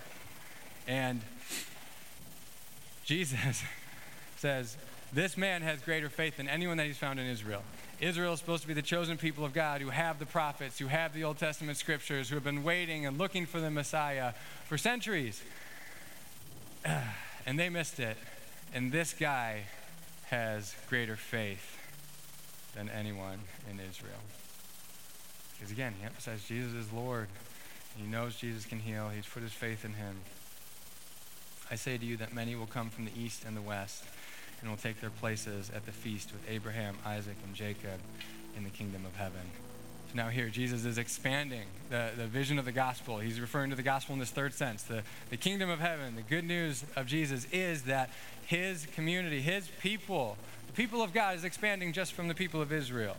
[0.86, 1.20] And
[3.04, 3.62] Jesus
[4.36, 4.76] says,
[5.12, 7.62] This man has greater faith than anyone that he's found in Israel.
[8.00, 10.86] Israel is supposed to be the chosen people of God who have the prophets, who
[10.86, 14.32] have the Old Testament scriptures, who have been waiting and looking for the Messiah
[14.66, 15.42] for centuries.
[17.46, 18.18] And they missed it.
[18.74, 19.62] And this guy
[20.26, 21.78] has greater faith
[22.76, 24.20] than anyone in Israel.
[25.54, 27.28] Because again, he emphasized Jesus is Lord.
[27.96, 29.08] He knows Jesus can heal.
[29.08, 30.16] He's put his faith in him.
[31.70, 34.04] I say to you that many will come from the east and the west
[34.60, 38.00] and will take their places at the feast with Abraham, Isaac, and Jacob
[38.56, 39.40] in the kingdom of heaven.
[40.10, 43.18] So now here, Jesus is expanding the, the vision of the gospel.
[43.18, 44.82] He's referring to the gospel in this third sense.
[44.82, 48.10] The, the kingdom of heaven, the good news of Jesus is that
[48.44, 52.72] his community, his people, the people of God is expanding just from the people of
[52.72, 53.16] Israel.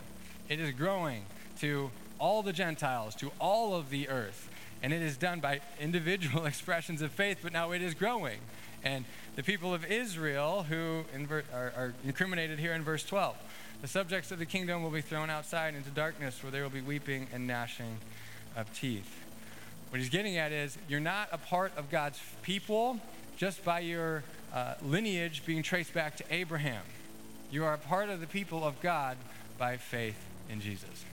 [0.50, 1.24] It is growing
[1.62, 4.50] to all the Gentiles, to all of the earth.
[4.84, 8.40] And it is done by individual expressions of faith, but now it is growing.
[8.84, 13.36] And the people of Israel, who are, are incriminated here in verse 12,
[13.82, 16.82] the subjects of the kingdom will be thrown outside into darkness where there will be
[16.82, 17.98] weeping and gnashing
[18.56, 19.10] of teeth.
[19.90, 23.00] What he's getting at is you're not a part of God's people
[23.38, 26.84] just by your uh, lineage being traced back to Abraham.
[27.52, 29.18] You are a part of the people of God
[29.58, 30.18] by faith
[30.50, 31.06] in Jesus.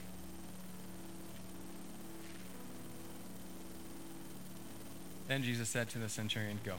[5.29, 6.73] Then Jesus said to the centurion, Go,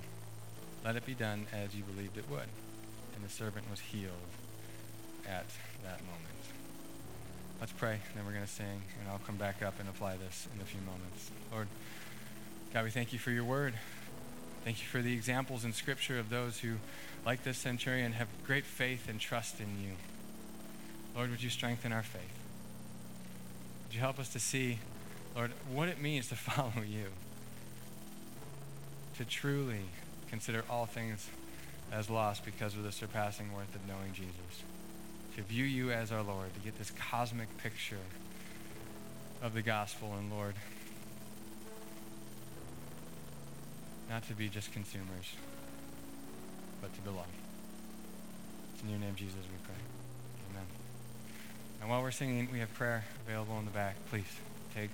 [0.84, 2.48] let it be done as you believed it would.
[3.14, 4.10] And the servant was healed
[5.24, 5.46] at
[5.84, 6.26] that moment.
[7.60, 10.48] Let's pray, then we're going to sing, and I'll come back up and apply this
[10.52, 11.30] in a few moments.
[11.52, 11.68] Lord,
[12.74, 13.74] God, we thank you for your word.
[14.64, 16.76] Thank you for the examples in Scripture of those who,
[17.24, 19.92] like this centurion, have great faith and trust in you.
[21.14, 22.22] Lord, would you strengthen our faith?
[23.86, 24.80] Would you help us to see,
[25.36, 27.06] Lord, what it means to follow you?
[29.20, 29.83] To truly
[30.30, 31.28] consider all things
[31.92, 34.62] as lost because of the surpassing worth of knowing Jesus.
[35.37, 37.98] To view you as our Lord, to get this cosmic picture
[39.42, 40.54] of the gospel, and Lord,
[44.09, 45.35] not to be just consumers,
[46.80, 47.28] but to belong.
[48.72, 49.74] It's in your name, Jesus, we pray.
[50.50, 50.66] Amen.
[51.83, 53.96] And while we're singing, we have prayer available in the back.
[54.09, 54.24] Please
[54.74, 54.88] take,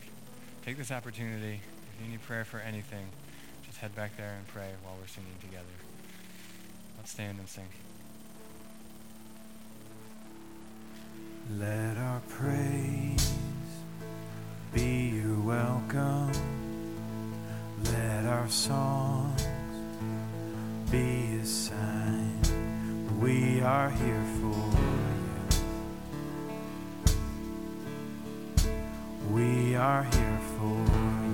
[0.65, 1.61] take this opportunity.
[1.95, 3.07] If you need prayer for anything,
[3.77, 5.65] just head back there and pray while we're singing together.
[6.97, 7.69] Let's stand and sing.
[11.59, 13.33] Let our praise
[14.73, 16.33] be your welcome.
[17.85, 19.47] Let our songs
[20.91, 22.41] be a sign
[23.21, 24.71] we are here for
[28.63, 28.75] you.
[29.35, 30.77] We are here for
[31.21, 31.26] you.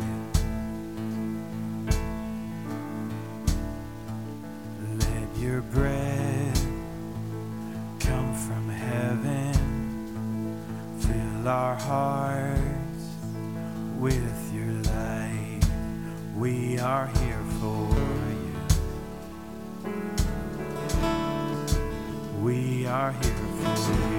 [5.42, 6.54] Your bread
[7.98, 9.52] come from heaven.
[11.00, 13.08] Fill our hearts
[13.98, 15.60] with your light.
[16.36, 17.88] We are here for
[18.44, 18.54] you.
[22.40, 24.11] We are here for you.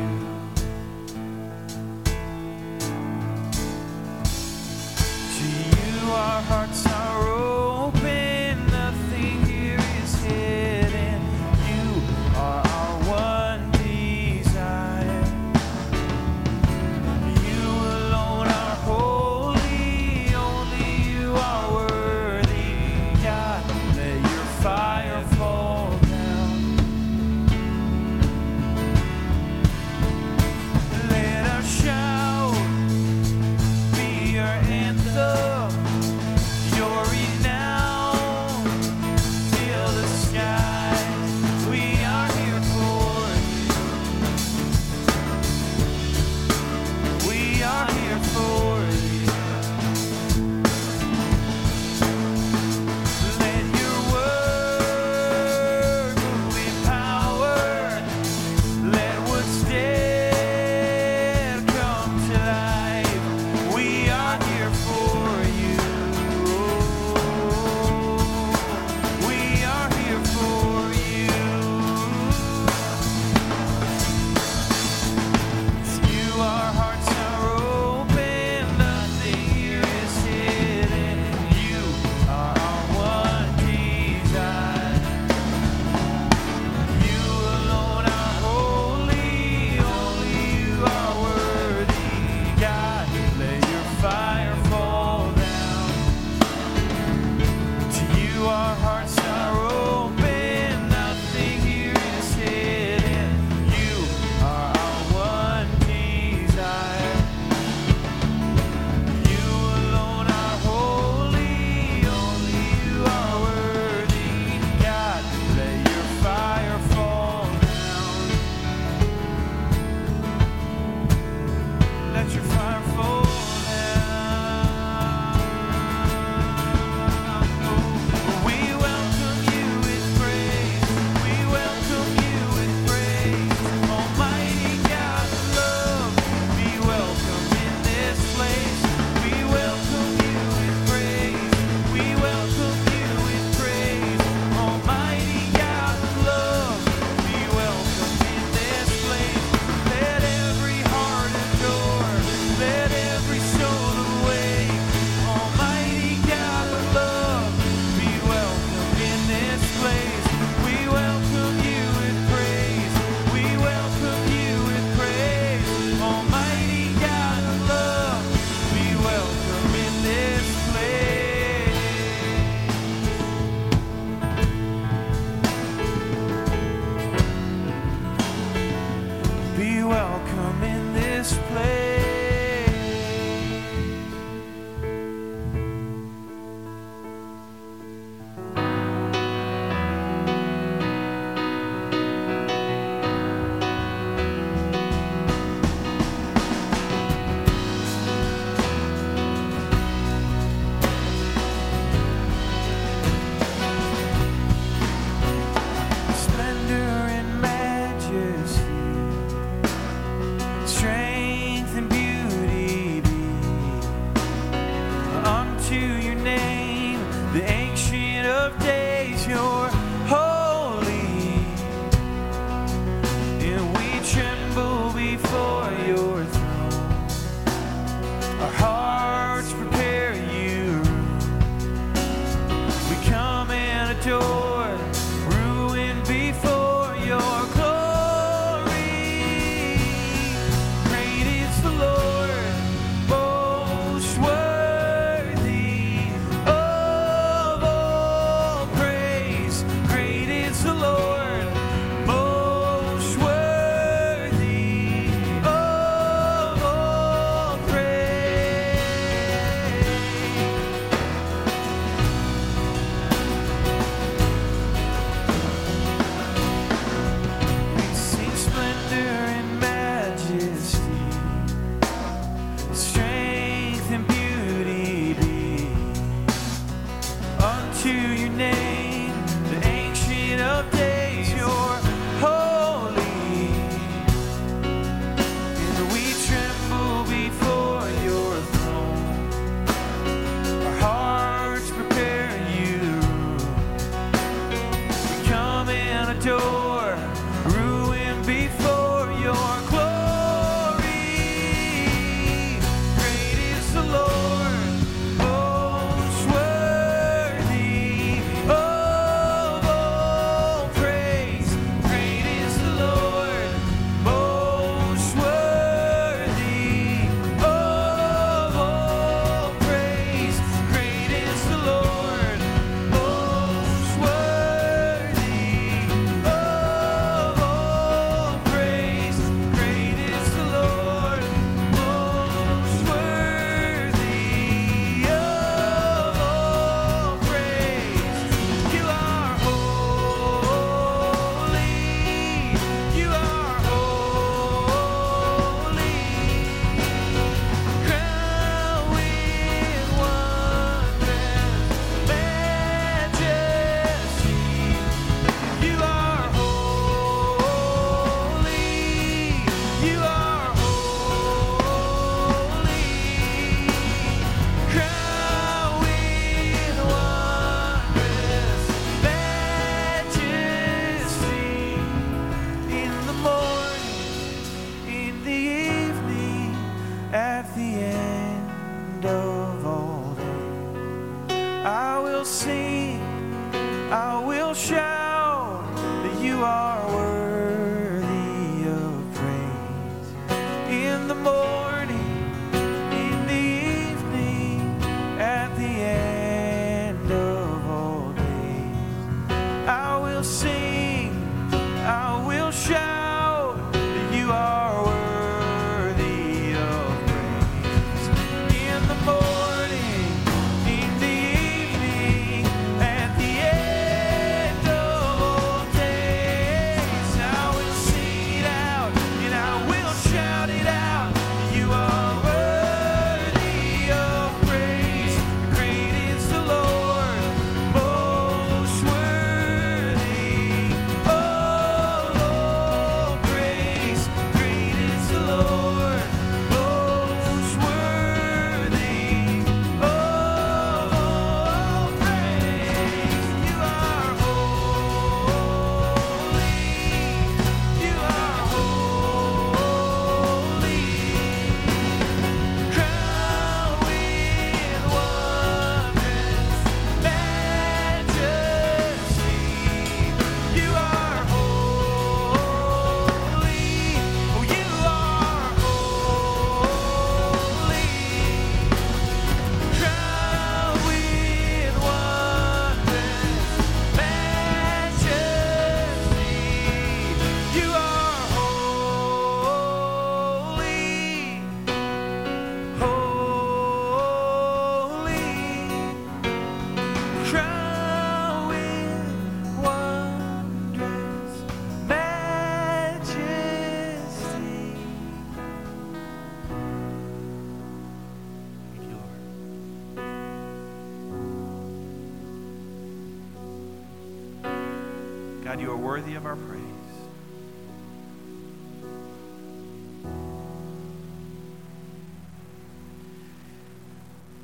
[505.84, 506.62] Worthy of our praise.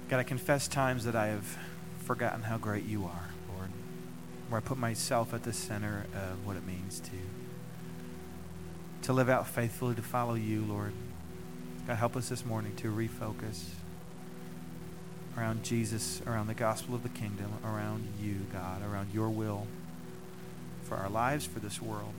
[0.09, 1.57] God, I confess times that I have
[1.99, 3.69] forgotten how great you are, Lord.
[4.49, 7.11] Where I put myself at the center of what it means to
[9.03, 10.91] to live out faithfully, to follow you, Lord.
[11.87, 13.63] God, help us this morning to refocus
[15.37, 19.67] around Jesus, around the gospel of the kingdom, around you, God, around your will
[20.89, 22.13] for our lives, for this world.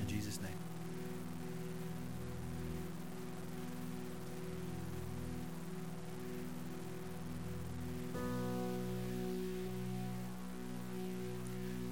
[0.00, 0.50] In Jesus' name.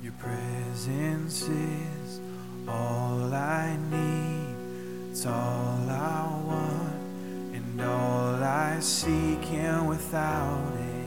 [0.03, 2.21] Your presence is
[2.69, 5.11] all I need.
[5.11, 9.53] It's all I want and all I seek.
[9.53, 10.98] And without it,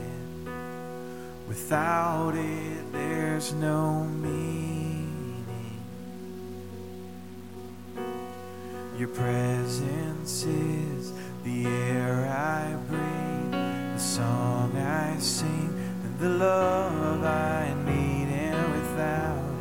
[1.48, 5.42] without it, there's no meaning.
[8.98, 11.12] Your presence is
[11.44, 13.52] the air I breathe,
[13.94, 15.70] the song I sing,
[16.04, 18.28] and the love I need.
[18.28, 19.54] And without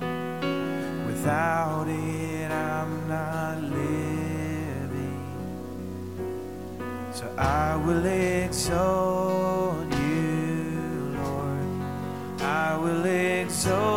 [0.00, 5.20] it, without it, I'm not living.
[7.12, 8.93] So I will exalt
[13.66, 13.93] exalt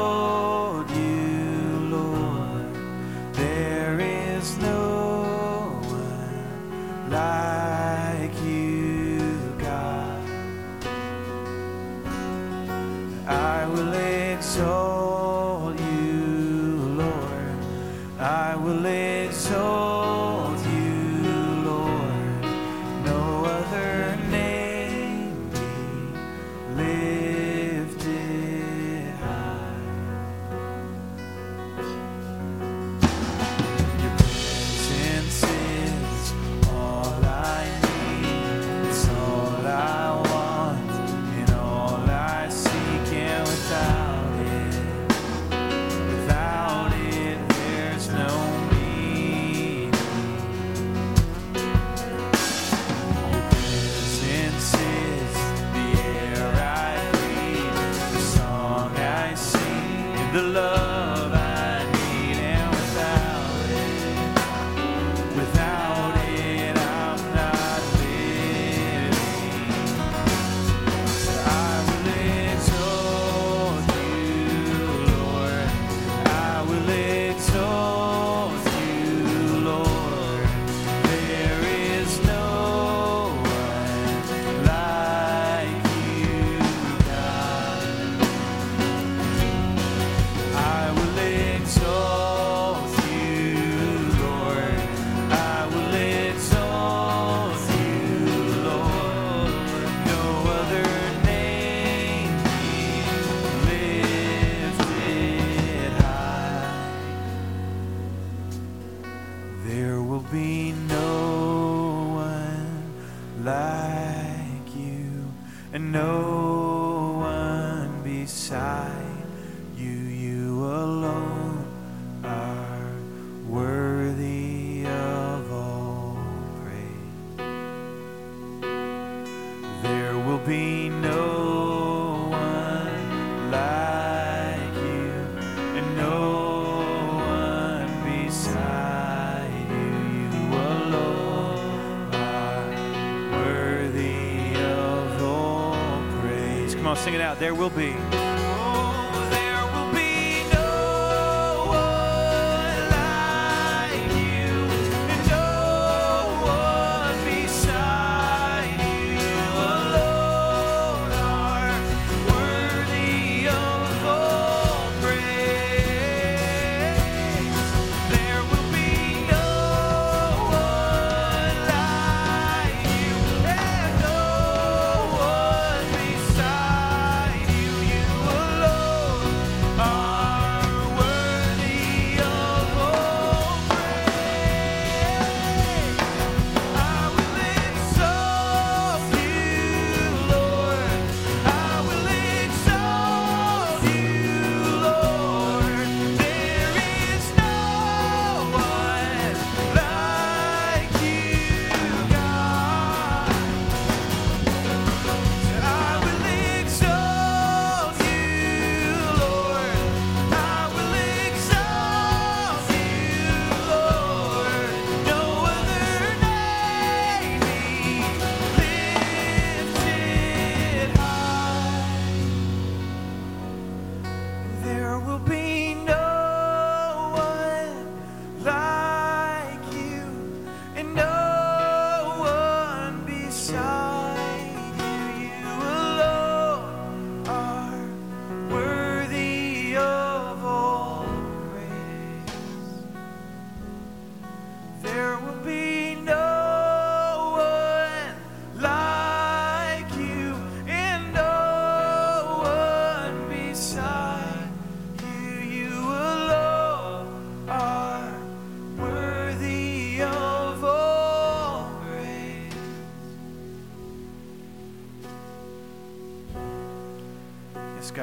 [147.39, 147.96] There will be.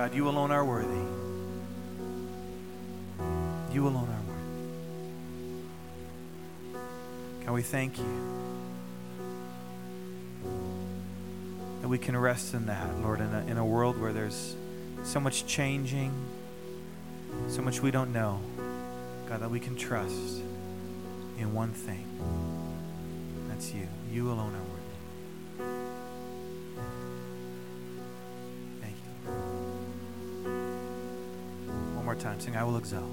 [0.05, 1.03] God, you alone are worthy.
[3.73, 4.21] You alone are
[6.75, 7.47] worthy.
[7.47, 8.05] God, we thank you
[11.81, 14.55] that we can rest in that, Lord, in a, in a world where there's
[15.05, 16.13] so much changing,
[17.49, 18.43] so much we don't know.
[19.27, 20.43] God, that we can trust
[21.39, 22.07] in one thing.
[23.49, 23.89] That's you.
[24.13, 24.64] You alone are
[32.25, 32.41] time.
[32.41, 33.05] Sing, I will exalt.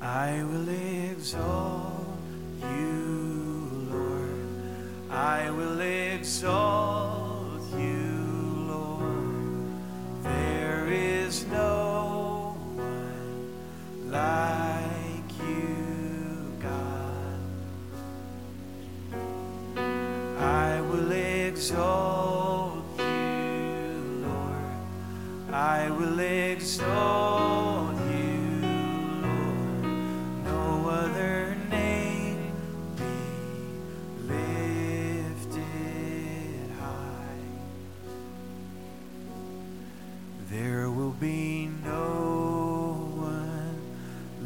[0.00, 2.16] I will exalt
[2.62, 5.10] you, Lord.
[5.10, 6.81] I will exalt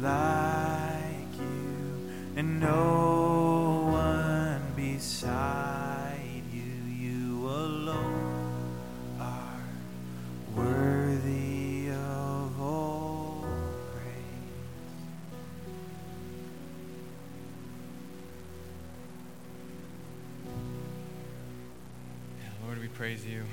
[0.01, 6.61] like you, and no one beside you.
[6.61, 8.77] You alone
[9.19, 9.63] are
[10.55, 13.45] worthy of all
[13.93, 14.05] praise.
[22.63, 23.25] Lord, we praise.
[23.25, 23.43] You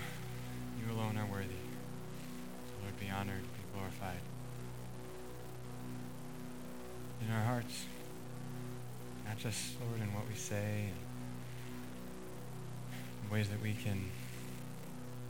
[13.35, 14.12] ways that we can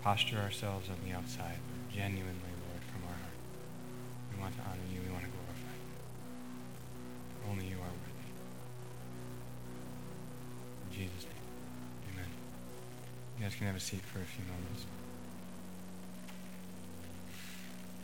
[0.03, 3.39] posture ourselves on the outside, but genuinely, Lord, from our heart.
[4.31, 7.51] We want to honor you, we want to glorify you.
[7.51, 8.29] Only you are worthy.
[10.85, 12.29] In Jesus' name, amen.
[13.39, 14.85] You guys can have a seat for a few moments.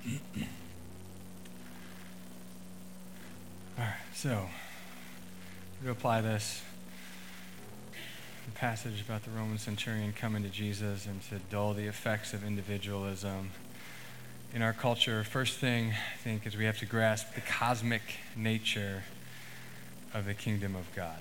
[3.79, 4.49] All right, so
[5.85, 6.63] to apply this
[8.61, 13.53] passage about the Roman centurion coming to Jesus and to dull the effects of individualism
[14.55, 15.25] in our culture.
[15.25, 18.03] First thing I think is we have to grasp the cosmic
[18.37, 19.05] nature
[20.13, 21.21] of the kingdom of God.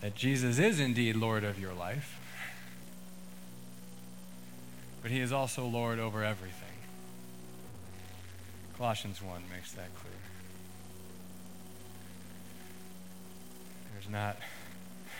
[0.00, 2.18] That Jesus is indeed Lord of your life,
[5.02, 6.78] but he is also Lord over everything.
[8.76, 10.12] Colossians 1 makes that clear.
[13.94, 14.36] There's not,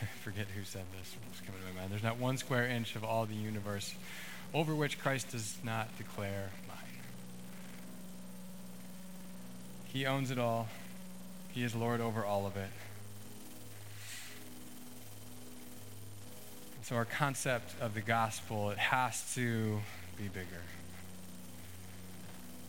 [0.00, 1.92] I forget who said this, it's coming to my mind.
[1.92, 3.94] There's not one square inch of all the universe
[4.54, 6.76] over which Christ does not declare mine.
[9.86, 10.68] He owns it all,
[11.50, 12.70] He is Lord over all of it.
[16.82, 19.80] So, our concept of the gospel, it has to
[20.16, 20.62] be bigger.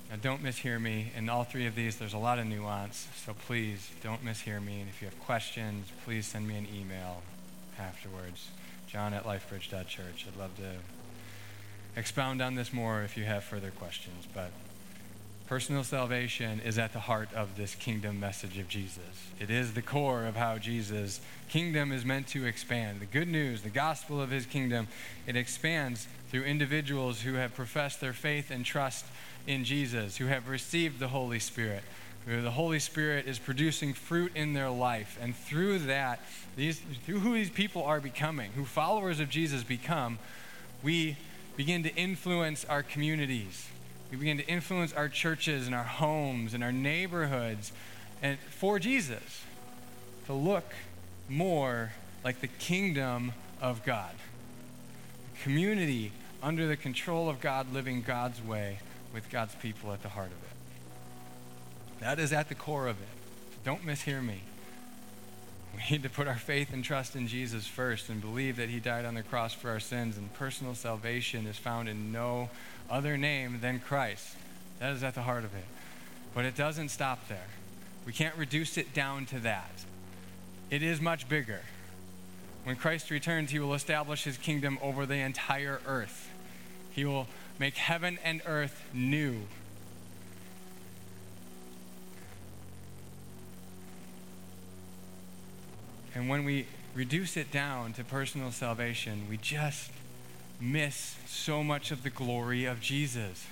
[0.10, 1.12] Now, don't mishear me.
[1.16, 4.80] In all three of these, there's a lot of nuance, so please don't mishear me.
[4.80, 7.22] And if you have questions, please send me an email
[7.78, 8.50] afterwards.
[8.88, 10.26] John at lifebridge.church.
[10.28, 10.78] I'd love to
[11.96, 14.26] expound on this more if you have further questions.
[14.34, 14.52] But
[15.50, 19.32] personal salvation is at the heart of this kingdom message of Jesus.
[19.40, 21.20] It is the core of how Jesus'
[21.50, 23.00] kingdom is meant to expand.
[23.00, 24.88] The good news, the gospel of his kingdom,
[25.26, 29.06] it expands through individuals who have professed their faith and trust
[29.48, 31.82] in Jesus, who have received the Holy Spirit.
[32.28, 35.18] The Holy Spirit is producing fruit in their life.
[35.20, 36.20] And through that,
[36.58, 40.20] these, through who these people are becoming, who followers of Jesus become,
[40.84, 41.18] we
[41.58, 43.68] begin to influence our communities.
[44.12, 47.72] We begin to influence our churches and our homes and our neighborhoods
[48.22, 49.44] and for Jesus
[50.26, 50.74] to look
[51.28, 51.92] more
[52.24, 54.14] like the kingdom of God.
[55.36, 58.80] A community under the control of God, living God's way
[59.14, 62.02] with God's people at the heart of it.
[62.02, 63.08] That is at the core of it.
[63.64, 64.42] Don't mishear me.
[65.76, 68.80] We need to put our faith and trust in Jesus first and believe that he
[68.80, 72.50] died on the cross for our sins, and personal salvation is found in no
[72.90, 74.36] other name than Christ.
[74.80, 75.66] That is at the heart of it.
[76.34, 77.48] But it doesn't stop there.
[78.06, 79.72] We can't reduce it down to that.
[80.70, 81.62] It is much bigger.
[82.64, 86.30] When Christ returns, he will establish his kingdom over the entire earth.
[86.92, 87.28] He will
[87.58, 89.42] make heaven and earth new.
[96.14, 99.92] And when we reduce it down to personal salvation, we just
[100.60, 103.46] miss so much of the glory of Jesus.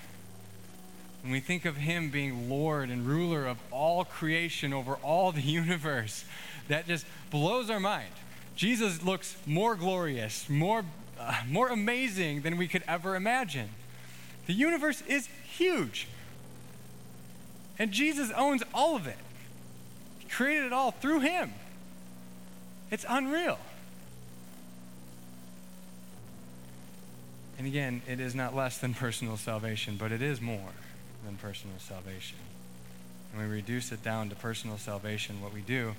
[1.22, 5.41] When we think of him being Lord and ruler of all creation over all the
[5.62, 6.26] universe,
[6.68, 8.12] that just blows our mind.
[8.55, 10.84] Jesus looks more glorious, more,
[11.20, 13.70] uh, more amazing than we could ever imagine.
[14.47, 15.28] The universe is
[15.58, 16.08] huge.
[17.80, 19.18] And Jesus owns all of it.
[20.20, 21.53] He created it all through him.
[22.89, 23.60] It's unreal.
[27.58, 30.72] And again, it is not less than personal salvation, but it is more
[31.26, 32.38] than personal salvation.
[33.34, 35.95] When we reduce it down to personal salvation, what we do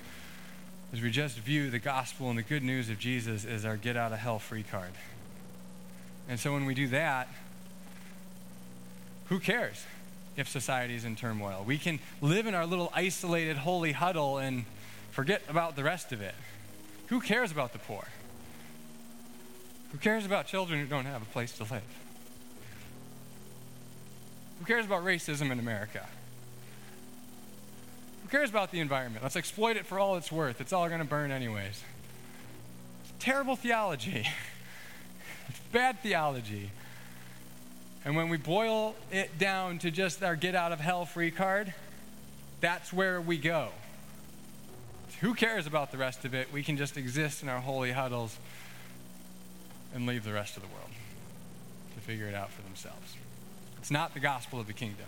[0.93, 3.95] is we just view the gospel and the good news of Jesus as our get
[3.95, 4.91] out of hell free card.
[6.27, 7.27] And so when we do that,
[9.25, 9.85] who cares
[10.35, 11.63] if society is in turmoil?
[11.65, 14.65] We can live in our little isolated holy huddle and
[15.11, 16.35] forget about the rest of it.
[17.07, 18.05] Who cares about the poor?
[19.91, 21.81] Who cares about children who don't have a place to live?
[24.59, 26.05] Who cares about racism in America?
[28.23, 29.23] Who cares about the environment?
[29.23, 30.61] Let's exploit it for all it's worth.
[30.61, 31.81] It's all going to burn, anyways.
[33.03, 34.27] It's terrible theology.
[35.47, 36.69] it's bad theology.
[38.05, 41.73] And when we boil it down to just our get out of hell free card,
[42.61, 43.69] that's where we go.
[45.21, 46.51] Who cares about the rest of it?
[46.53, 48.37] We can just exist in our holy huddles
[49.93, 50.89] and leave the rest of the world
[51.95, 53.15] to figure it out for themselves.
[53.77, 55.07] It's not the gospel of the kingdom.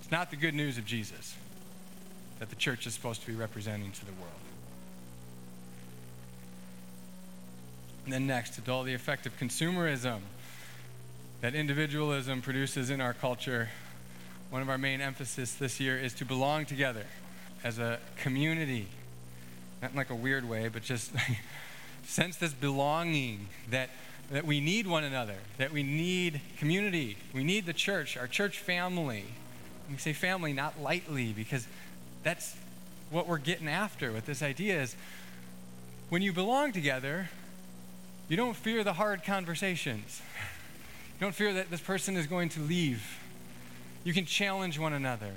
[0.00, 1.36] It's not the good news of Jesus
[2.38, 4.32] that the church is supposed to be representing to the world.
[8.04, 10.18] And then next, to dull the effect of consumerism
[11.40, 13.68] that individualism produces in our culture,
[14.50, 17.06] one of our main emphasis this year is to belong together
[17.62, 18.88] as a community.
[19.80, 21.12] Not in like a weird way, but just
[22.04, 23.90] sense this belonging that,
[24.30, 28.58] that we need one another, that we need community, we need the church, our church
[28.58, 29.24] family.
[29.90, 31.66] We say family not lightly because
[32.22, 32.56] that's
[33.10, 34.96] what we're getting after with this idea is
[36.08, 37.28] when you belong together,
[38.28, 40.22] you don't fear the hard conversations.
[41.18, 43.18] You don't fear that this person is going to leave.
[44.04, 45.32] You can challenge one another.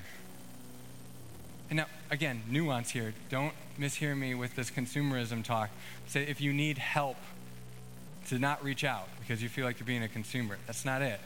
[1.69, 3.13] And now, again, nuance here.
[3.29, 5.69] Don't mishear me with this consumerism talk.
[6.07, 7.17] Say if you need help,
[8.27, 10.57] to not reach out because you feel like you're being a consumer.
[10.67, 11.19] That's not it.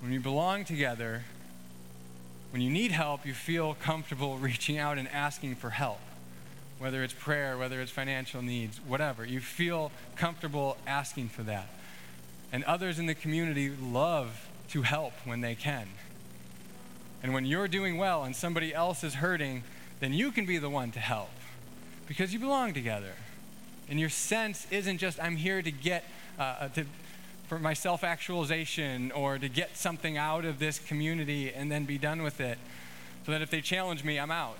[0.00, 1.24] When you belong together,
[2.50, 6.00] when you need help, you feel comfortable reaching out and asking for help.
[6.78, 9.24] Whether it's prayer, whether it's financial needs, whatever.
[9.24, 11.68] You feel comfortable asking for that.
[12.52, 15.88] And others in the community love to help when they can.
[17.26, 19.64] And when you're doing well and somebody else is hurting,
[19.98, 21.30] then you can be the one to help
[22.06, 23.14] because you belong together.
[23.90, 26.04] And your sense isn't just, I'm here to get,
[26.38, 26.84] uh, to,
[27.48, 31.98] for my self actualization or to get something out of this community and then be
[31.98, 32.58] done with it
[33.24, 34.58] so that if they challenge me, I'm out.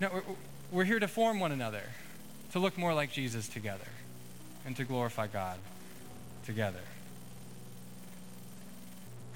[0.00, 0.22] No, we're,
[0.72, 1.82] we're here to form one another,
[2.52, 3.88] to look more like Jesus together,
[4.64, 5.58] and to glorify God
[6.46, 6.80] together.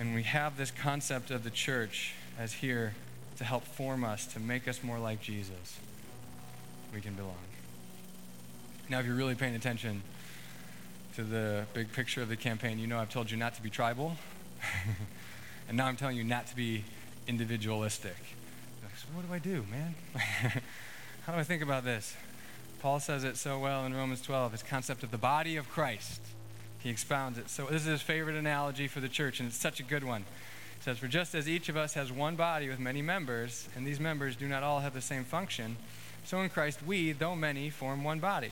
[0.02, 2.92] And we have this concept of the church as here
[3.36, 5.78] to help form us, to make us more like Jesus.
[6.92, 7.36] We can belong.
[8.88, 10.02] Now, if you're really paying attention
[11.14, 13.70] to the big picture of the campaign, you know I've told you not to be
[13.70, 14.16] tribal.
[15.68, 16.82] and now I'm telling you not to be
[17.28, 18.16] individualistic.
[18.96, 19.94] So what do I do, man?
[21.26, 22.16] How do I think about this?
[22.80, 26.20] Paul says it so well in Romans 12, his concept of the body of Christ.
[26.82, 27.48] He expounds it.
[27.48, 30.22] So this is his favorite analogy for the church, and it's such a good one.
[30.22, 33.86] He says, For just as each of us has one body with many members, and
[33.86, 35.76] these members do not all have the same function,
[36.24, 38.50] so in Christ we, though many, form one body,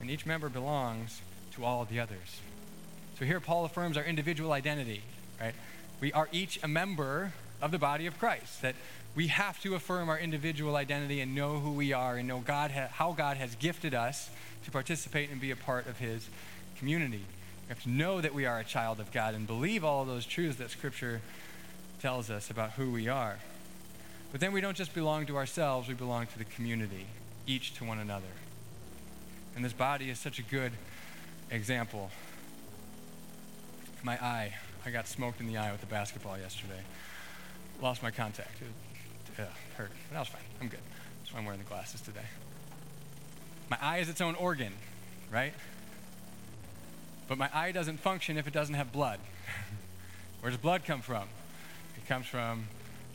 [0.00, 1.20] and each member belongs
[1.54, 2.40] to all the others.
[3.18, 5.02] So here Paul affirms our individual identity,
[5.40, 5.54] right?
[6.00, 7.32] We are each a member
[7.62, 8.74] of the body of Christ, that
[9.14, 12.72] we have to affirm our individual identity and know who we are and know God
[12.72, 14.28] ha- how God has gifted us
[14.64, 16.28] to participate and be a part of his
[16.78, 17.24] community.
[17.64, 20.26] We have to know that we are a child of God and believe all those
[20.26, 21.22] truths that Scripture
[22.00, 23.38] tells us about who we are.
[24.32, 27.06] But then we don't just belong to ourselves, we belong to the community,
[27.46, 28.26] each to one another.
[29.56, 30.72] And this body is such a good
[31.50, 32.10] example.
[34.02, 34.54] My eye,
[34.84, 36.80] I got smoked in the eye with a basketball yesterday.
[37.80, 38.60] Lost my contact.
[38.60, 39.46] It uh,
[39.76, 40.42] hurt, but that was fine.
[40.60, 40.80] I'm good.
[41.20, 42.26] That's why I'm wearing the glasses today.
[43.70, 44.74] My eye is its own organ,
[45.32, 45.54] right?
[47.28, 49.18] But my eye doesn't function if it doesn't have blood.
[50.40, 51.28] Where does blood come from?
[51.96, 52.66] It comes from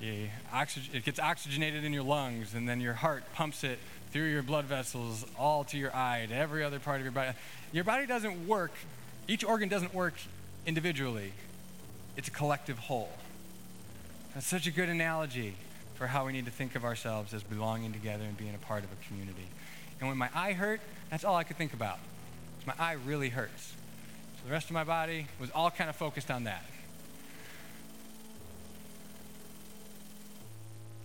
[0.01, 3.77] the oxygen, it gets oxygenated in your lungs, and then your heart pumps it
[4.11, 7.37] through your blood vessels all to your eye, to every other part of your body.
[7.71, 8.71] Your body doesn't work
[9.29, 10.15] Each organ doesn't work
[10.65, 11.33] individually,
[12.17, 13.11] it's a collective whole.
[14.33, 15.53] That's such a good analogy
[15.93, 18.83] for how we need to think of ourselves as belonging together and being a part
[18.83, 19.45] of a community.
[19.99, 20.81] And when my eye hurt,
[21.11, 21.99] that's all I could think about.
[22.65, 23.73] My eye really hurts.
[24.45, 26.63] The rest of my body was all kind of focused on that.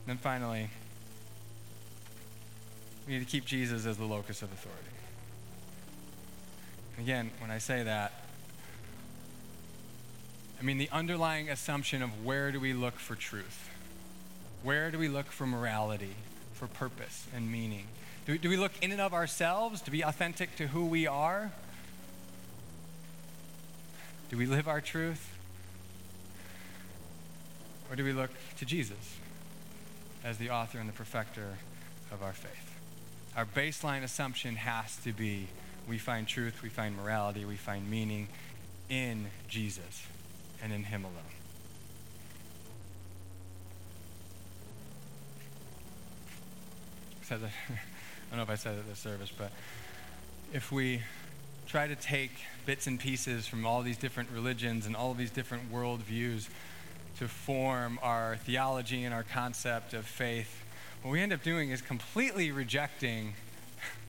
[0.07, 0.69] then finally,
[3.07, 4.83] we need to keep Jesus as the locus of authority.
[6.97, 8.13] And again, when I say that,
[10.61, 13.71] I mean the underlying assumption of where do we look for truth?
[14.63, 16.15] Where do we look for morality,
[16.55, 17.87] for purpose and meaning?
[18.27, 21.07] Do we, do we look in and of ourselves to be authentic to who we
[21.07, 21.53] are?
[24.35, 25.33] Do we live our truth?
[27.89, 29.17] Or do we look to Jesus
[30.25, 31.51] as the author and the perfecter
[32.11, 32.75] of our faith?
[33.37, 35.47] Our baseline assumption has to be
[35.89, 38.27] we find truth, we find morality, we find meaning
[38.89, 40.05] in Jesus
[40.61, 41.15] and in Him alone.
[47.31, 47.37] I
[48.31, 49.53] don't know if I said it at this service, but
[50.53, 51.03] if we
[51.67, 52.33] try to take
[52.67, 56.49] bits and pieces from all these different religions and all these different worldviews
[57.19, 60.63] to form our theology and our concept of faith,
[61.03, 63.35] what we end up doing is completely rejecting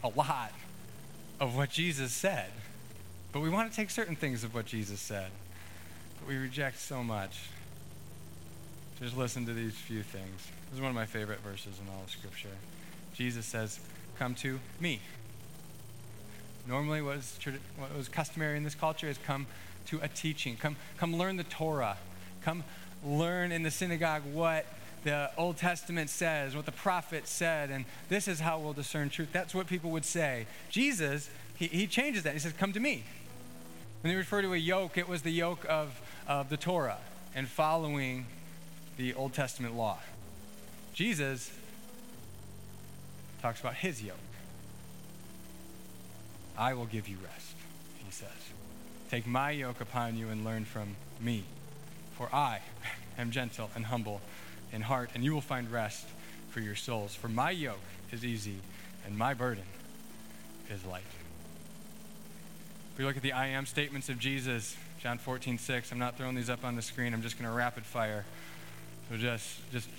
[0.03, 0.51] a lot
[1.39, 2.49] of what Jesus said.
[3.31, 5.29] But we want to take certain things of what Jesus said,
[6.19, 7.49] but we reject so much.
[9.01, 10.47] Just listen to these few things.
[10.69, 12.47] This is one of my favorite verses in all of Scripture.
[13.13, 13.79] Jesus says,
[14.17, 15.01] Come to me.
[16.67, 17.37] Normally, what, is,
[17.77, 19.45] what was customary in this culture is come
[19.87, 20.57] to a teaching.
[20.57, 21.97] Come, come learn the Torah.
[22.43, 22.63] Come
[23.03, 24.65] learn in the synagogue what
[25.03, 29.29] the Old Testament says, what the prophet said, and this is how we'll discern truth.
[29.31, 30.47] That's what people would say.
[30.69, 32.33] Jesus, he, he changes that.
[32.33, 33.03] He says, Come to me.
[34.01, 36.97] When they refer to a yoke, it was the yoke of, of the Torah
[37.35, 38.25] and following
[38.97, 39.99] the Old Testament law.
[40.93, 41.51] Jesus
[43.41, 44.17] talks about his yoke.
[46.57, 47.55] I will give you rest,
[48.03, 48.29] he says.
[49.09, 51.43] Take my yoke upon you and learn from me,
[52.17, 52.59] for I
[53.17, 54.21] am gentle and humble
[54.71, 56.05] in heart, and you will find rest
[56.49, 57.15] for your souls.
[57.15, 57.79] For my yoke
[58.11, 58.55] is easy,
[59.05, 59.63] and my burden
[60.69, 61.03] is light.
[62.93, 66.17] If we look at the I am statements of Jesus, John 14, 6, I'm not
[66.17, 68.25] throwing these up on the screen, I'm just going to rapid fire.
[69.09, 69.89] So just, just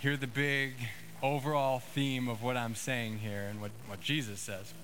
[0.00, 0.74] hear the big
[1.22, 4.74] overall theme of what I'm saying here and what, what Jesus says.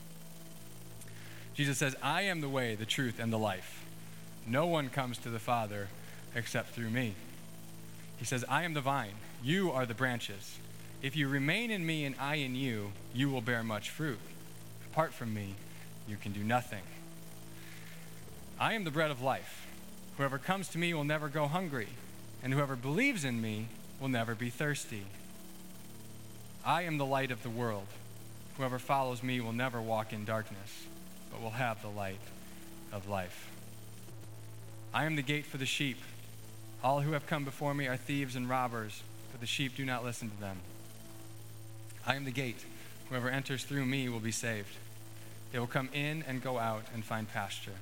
[1.57, 3.84] Jesus says, I am the way, the truth, and the life.
[4.46, 5.88] No one comes to the Father
[6.34, 7.14] except through me.
[8.18, 10.59] He says, I am the vine, you are the branches.
[11.02, 14.18] If you remain in me and I in you, you will bear much fruit.
[14.92, 15.54] Apart from me,
[16.07, 16.82] you can do nothing.
[18.61, 19.66] I am the bread of life.
[20.18, 21.88] Whoever comes to me will never go hungry,
[22.42, 25.04] and whoever believes in me will never be thirsty.
[26.64, 27.86] I am the light of the world.
[28.57, 30.86] Whoever follows me will never walk in darkness,
[31.37, 32.20] but will have the light
[32.93, 33.51] of life.
[34.95, 35.99] I am the gate for the sheep.
[36.82, 40.03] All who have come before me are thieves and robbers, but the sheep do not
[40.03, 40.57] listen to them.
[42.07, 42.64] I am the gate.
[43.11, 44.74] Whoever enters through me will be saved.
[45.53, 47.72] They will come in and go out and find pasture.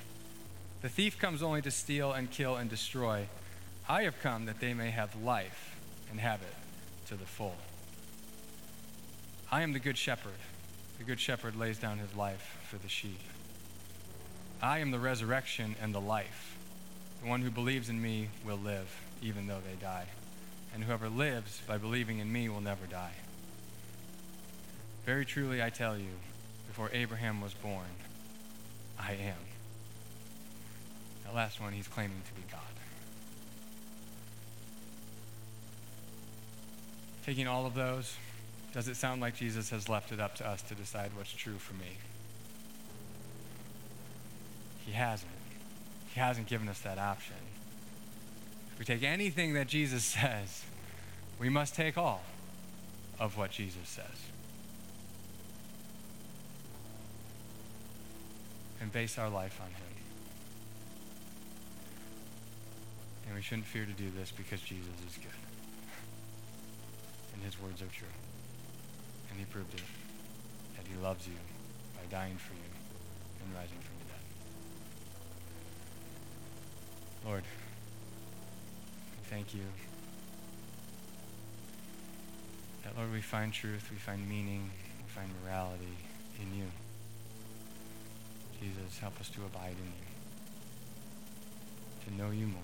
[0.83, 3.29] The thief comes only to steal and kill and destroy.
[3.89, 5.77] I have come that they may have life
[6.11, 7.55] and have it to the full.
[9.53, 10.33] I am the good shepherd.
[10.99, 13.21] The good shepherd lays down his life for the sheep.
[14.65, 16.57] I am the resurrection and the life.
[17.23, 18.89] The one who believes in me will live,
[19.21, 20.07] even though they die.
[20.73, 23.12] And whoever lives by believing in me will never die.
[25.05, 26.09] Very truly, I tell you,
[26.67, 27.85] before Abraham was born,
[28.99, 29.37] I am.
[31.27, 32.61] That last one, he's claiming to be God.
[37.27, 38.17] Taking all of those,
[38.73, 41.59] does it sound like Jesus has left it up to us to decide what's true
[41.59, 41.99] for me?
[44.95, 45.33] He hasn't.
[46.15, 47.35] He hasn't given us that option.
[48.73, 50.63] If we take anything that Jesus says,
[51.41, 52.23] we must take all
[53.19, 54.07] of what Jesus says.
[58.81, 59.97] And base our life on Him.
[63.27, 65.41] And we shouldn't fear to do this because Jesus is good.
[67.35, 68.07] And His words are true.
[69.31, 69.83] And He proved it.
[70.77, 71.35] That He loves you
[71.97, 72.71] by dying for you
[73.43, 74.25] and rising from the dead.
[77.25, 77.45] Lord,
[79.31, 79.62] thank you.
[82.85, 85.97] That, Lord, we find truth, we find meaning, we find morality
[86.41, 86.66] in you.
[88.61, 90.05] Jesus, help us to abide in you.
[92.05, 92.62] to know you more.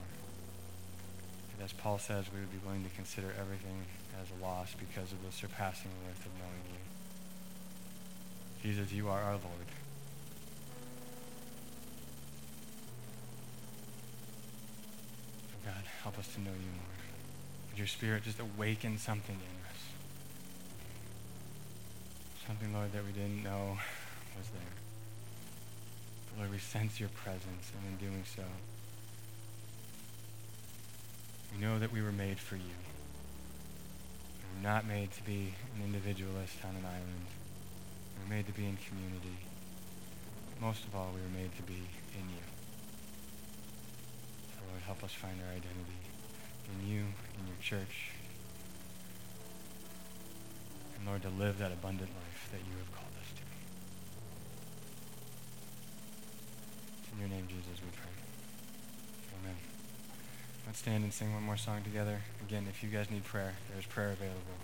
[1.57, 3.85] That as Paul says, we would be willing to consider everything
[4.21, 6.79] as a loss because of the surpassing worth of knowing you.
[8.63, 9.69] Jesus, you are our Lord.
[15.49, 16.97] So God, help us to know you more.
[17.71, 19.81] Would your spirit just awaken something in us?
[22.47, 23.79] Something, Lord, that we didn't know
[24.37, 24.75] was there.
[26.31, 28.45] But Lord, we sense your presence, and in doing so,
[31.53, 32.79] we know that we were made for you.
[34.41, 37.27] We were not made to be an individualist on an island.
[38.17, 39.37] We were made to be in community.
[40.61, 41.83] Most of all, we were made to be
[42.15, 42.60] in you.
[44.71, 45.99] Lord, help us find our identity
[46.71, 48.11] in you, in your church.
[50.97, 53.43] And Lord, to live that abundant life that you have called us to.
[53.43, 53.59] be.
[57.15, 58.15] In your name, Jesus, we pray.
[59.43, 59.57] Amen.
[60.67, 62.21] Let's stand and sing one more song together.
[62.47, 64.55] Again, if you guys need prayer, there's prayer available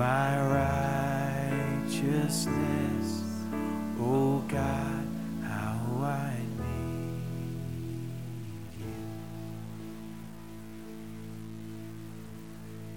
[0.00, 0.32] my
[1.84, 3.22] righteousness.
[4.00, 5.04] Oh God,
[5.44, 7.20] how I need
[8.78, 8.94] you.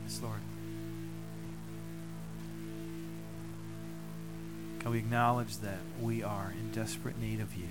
[0.06, 0.40] Yes, Lord.
[4.80, 7.68] Can we acknowledge that we are in desperate need of you,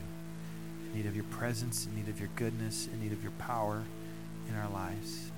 [0.91, 3.83] in need of your presence, in need of your goodness, in need of your power
[4.51, 5.31] in our lives.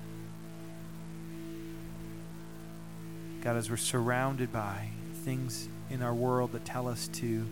[3.45, 4.89] God, as we're surrounded by
[5.23, 7.45] things in our world that tell us to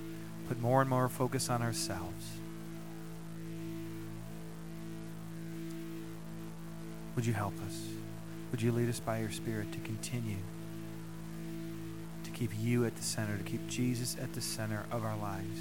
[0.48, 2.26] put more and more focus on ourselves,
[7.16, 7.80] would you help us?
[8.50, 10.40] Would you lead us by your Spirit to continue
[12.24, 15.60] to keep you at the center, to keep Jesus at the center of our lives?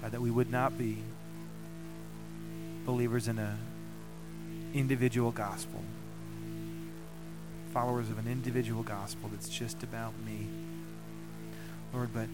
[0.00, 1.02] God, that we would not be
[2.86, 3.58] believers in a
[4.72, 5.82] individual gospel,
[7.72, 10.46] followers of an individual gospel that's just about me.
[11.92, 12.28] Lord, but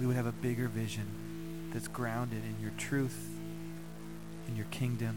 [0.00, 3.28] we would have a bigger vision that's grounded in your truth,
[4.48, 5.16] in your kingdom,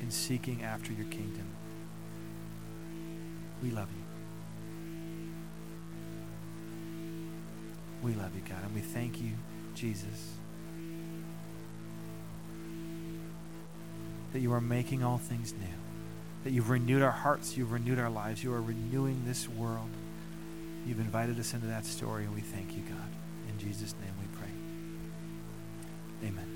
[0.00, 1.46] in seeking after your kingdom.
[3.62, 4.02] We love you.
[8.02, 9.32] We love you, God, and we thank you,
[9.74, 10.34] Jesus,
[14.32, 15.66] that you are making all things new,
[16.46, 19.88] that you've renewed our hearts, you've renewed our lives, you are renewing this world.
[20.86, 23.08] You've invited us into that story, and we thank you, God.
[23.48, 26.28] In Jesus' name we pray.
[26.28, 26.46] Amen.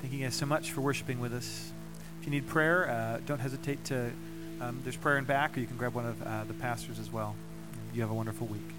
[0.00, 1.70] Thank you guys so much for worshiping with us.
[2.20, 4.10] If you need prayer, uh, don't hesitate to,
[4.60, 7.12] um, there's prayer in back, or you can grab one of uh, the pastors as
[7.12, 7.36] well.
[7.94, 8.72] You have a wonderful week.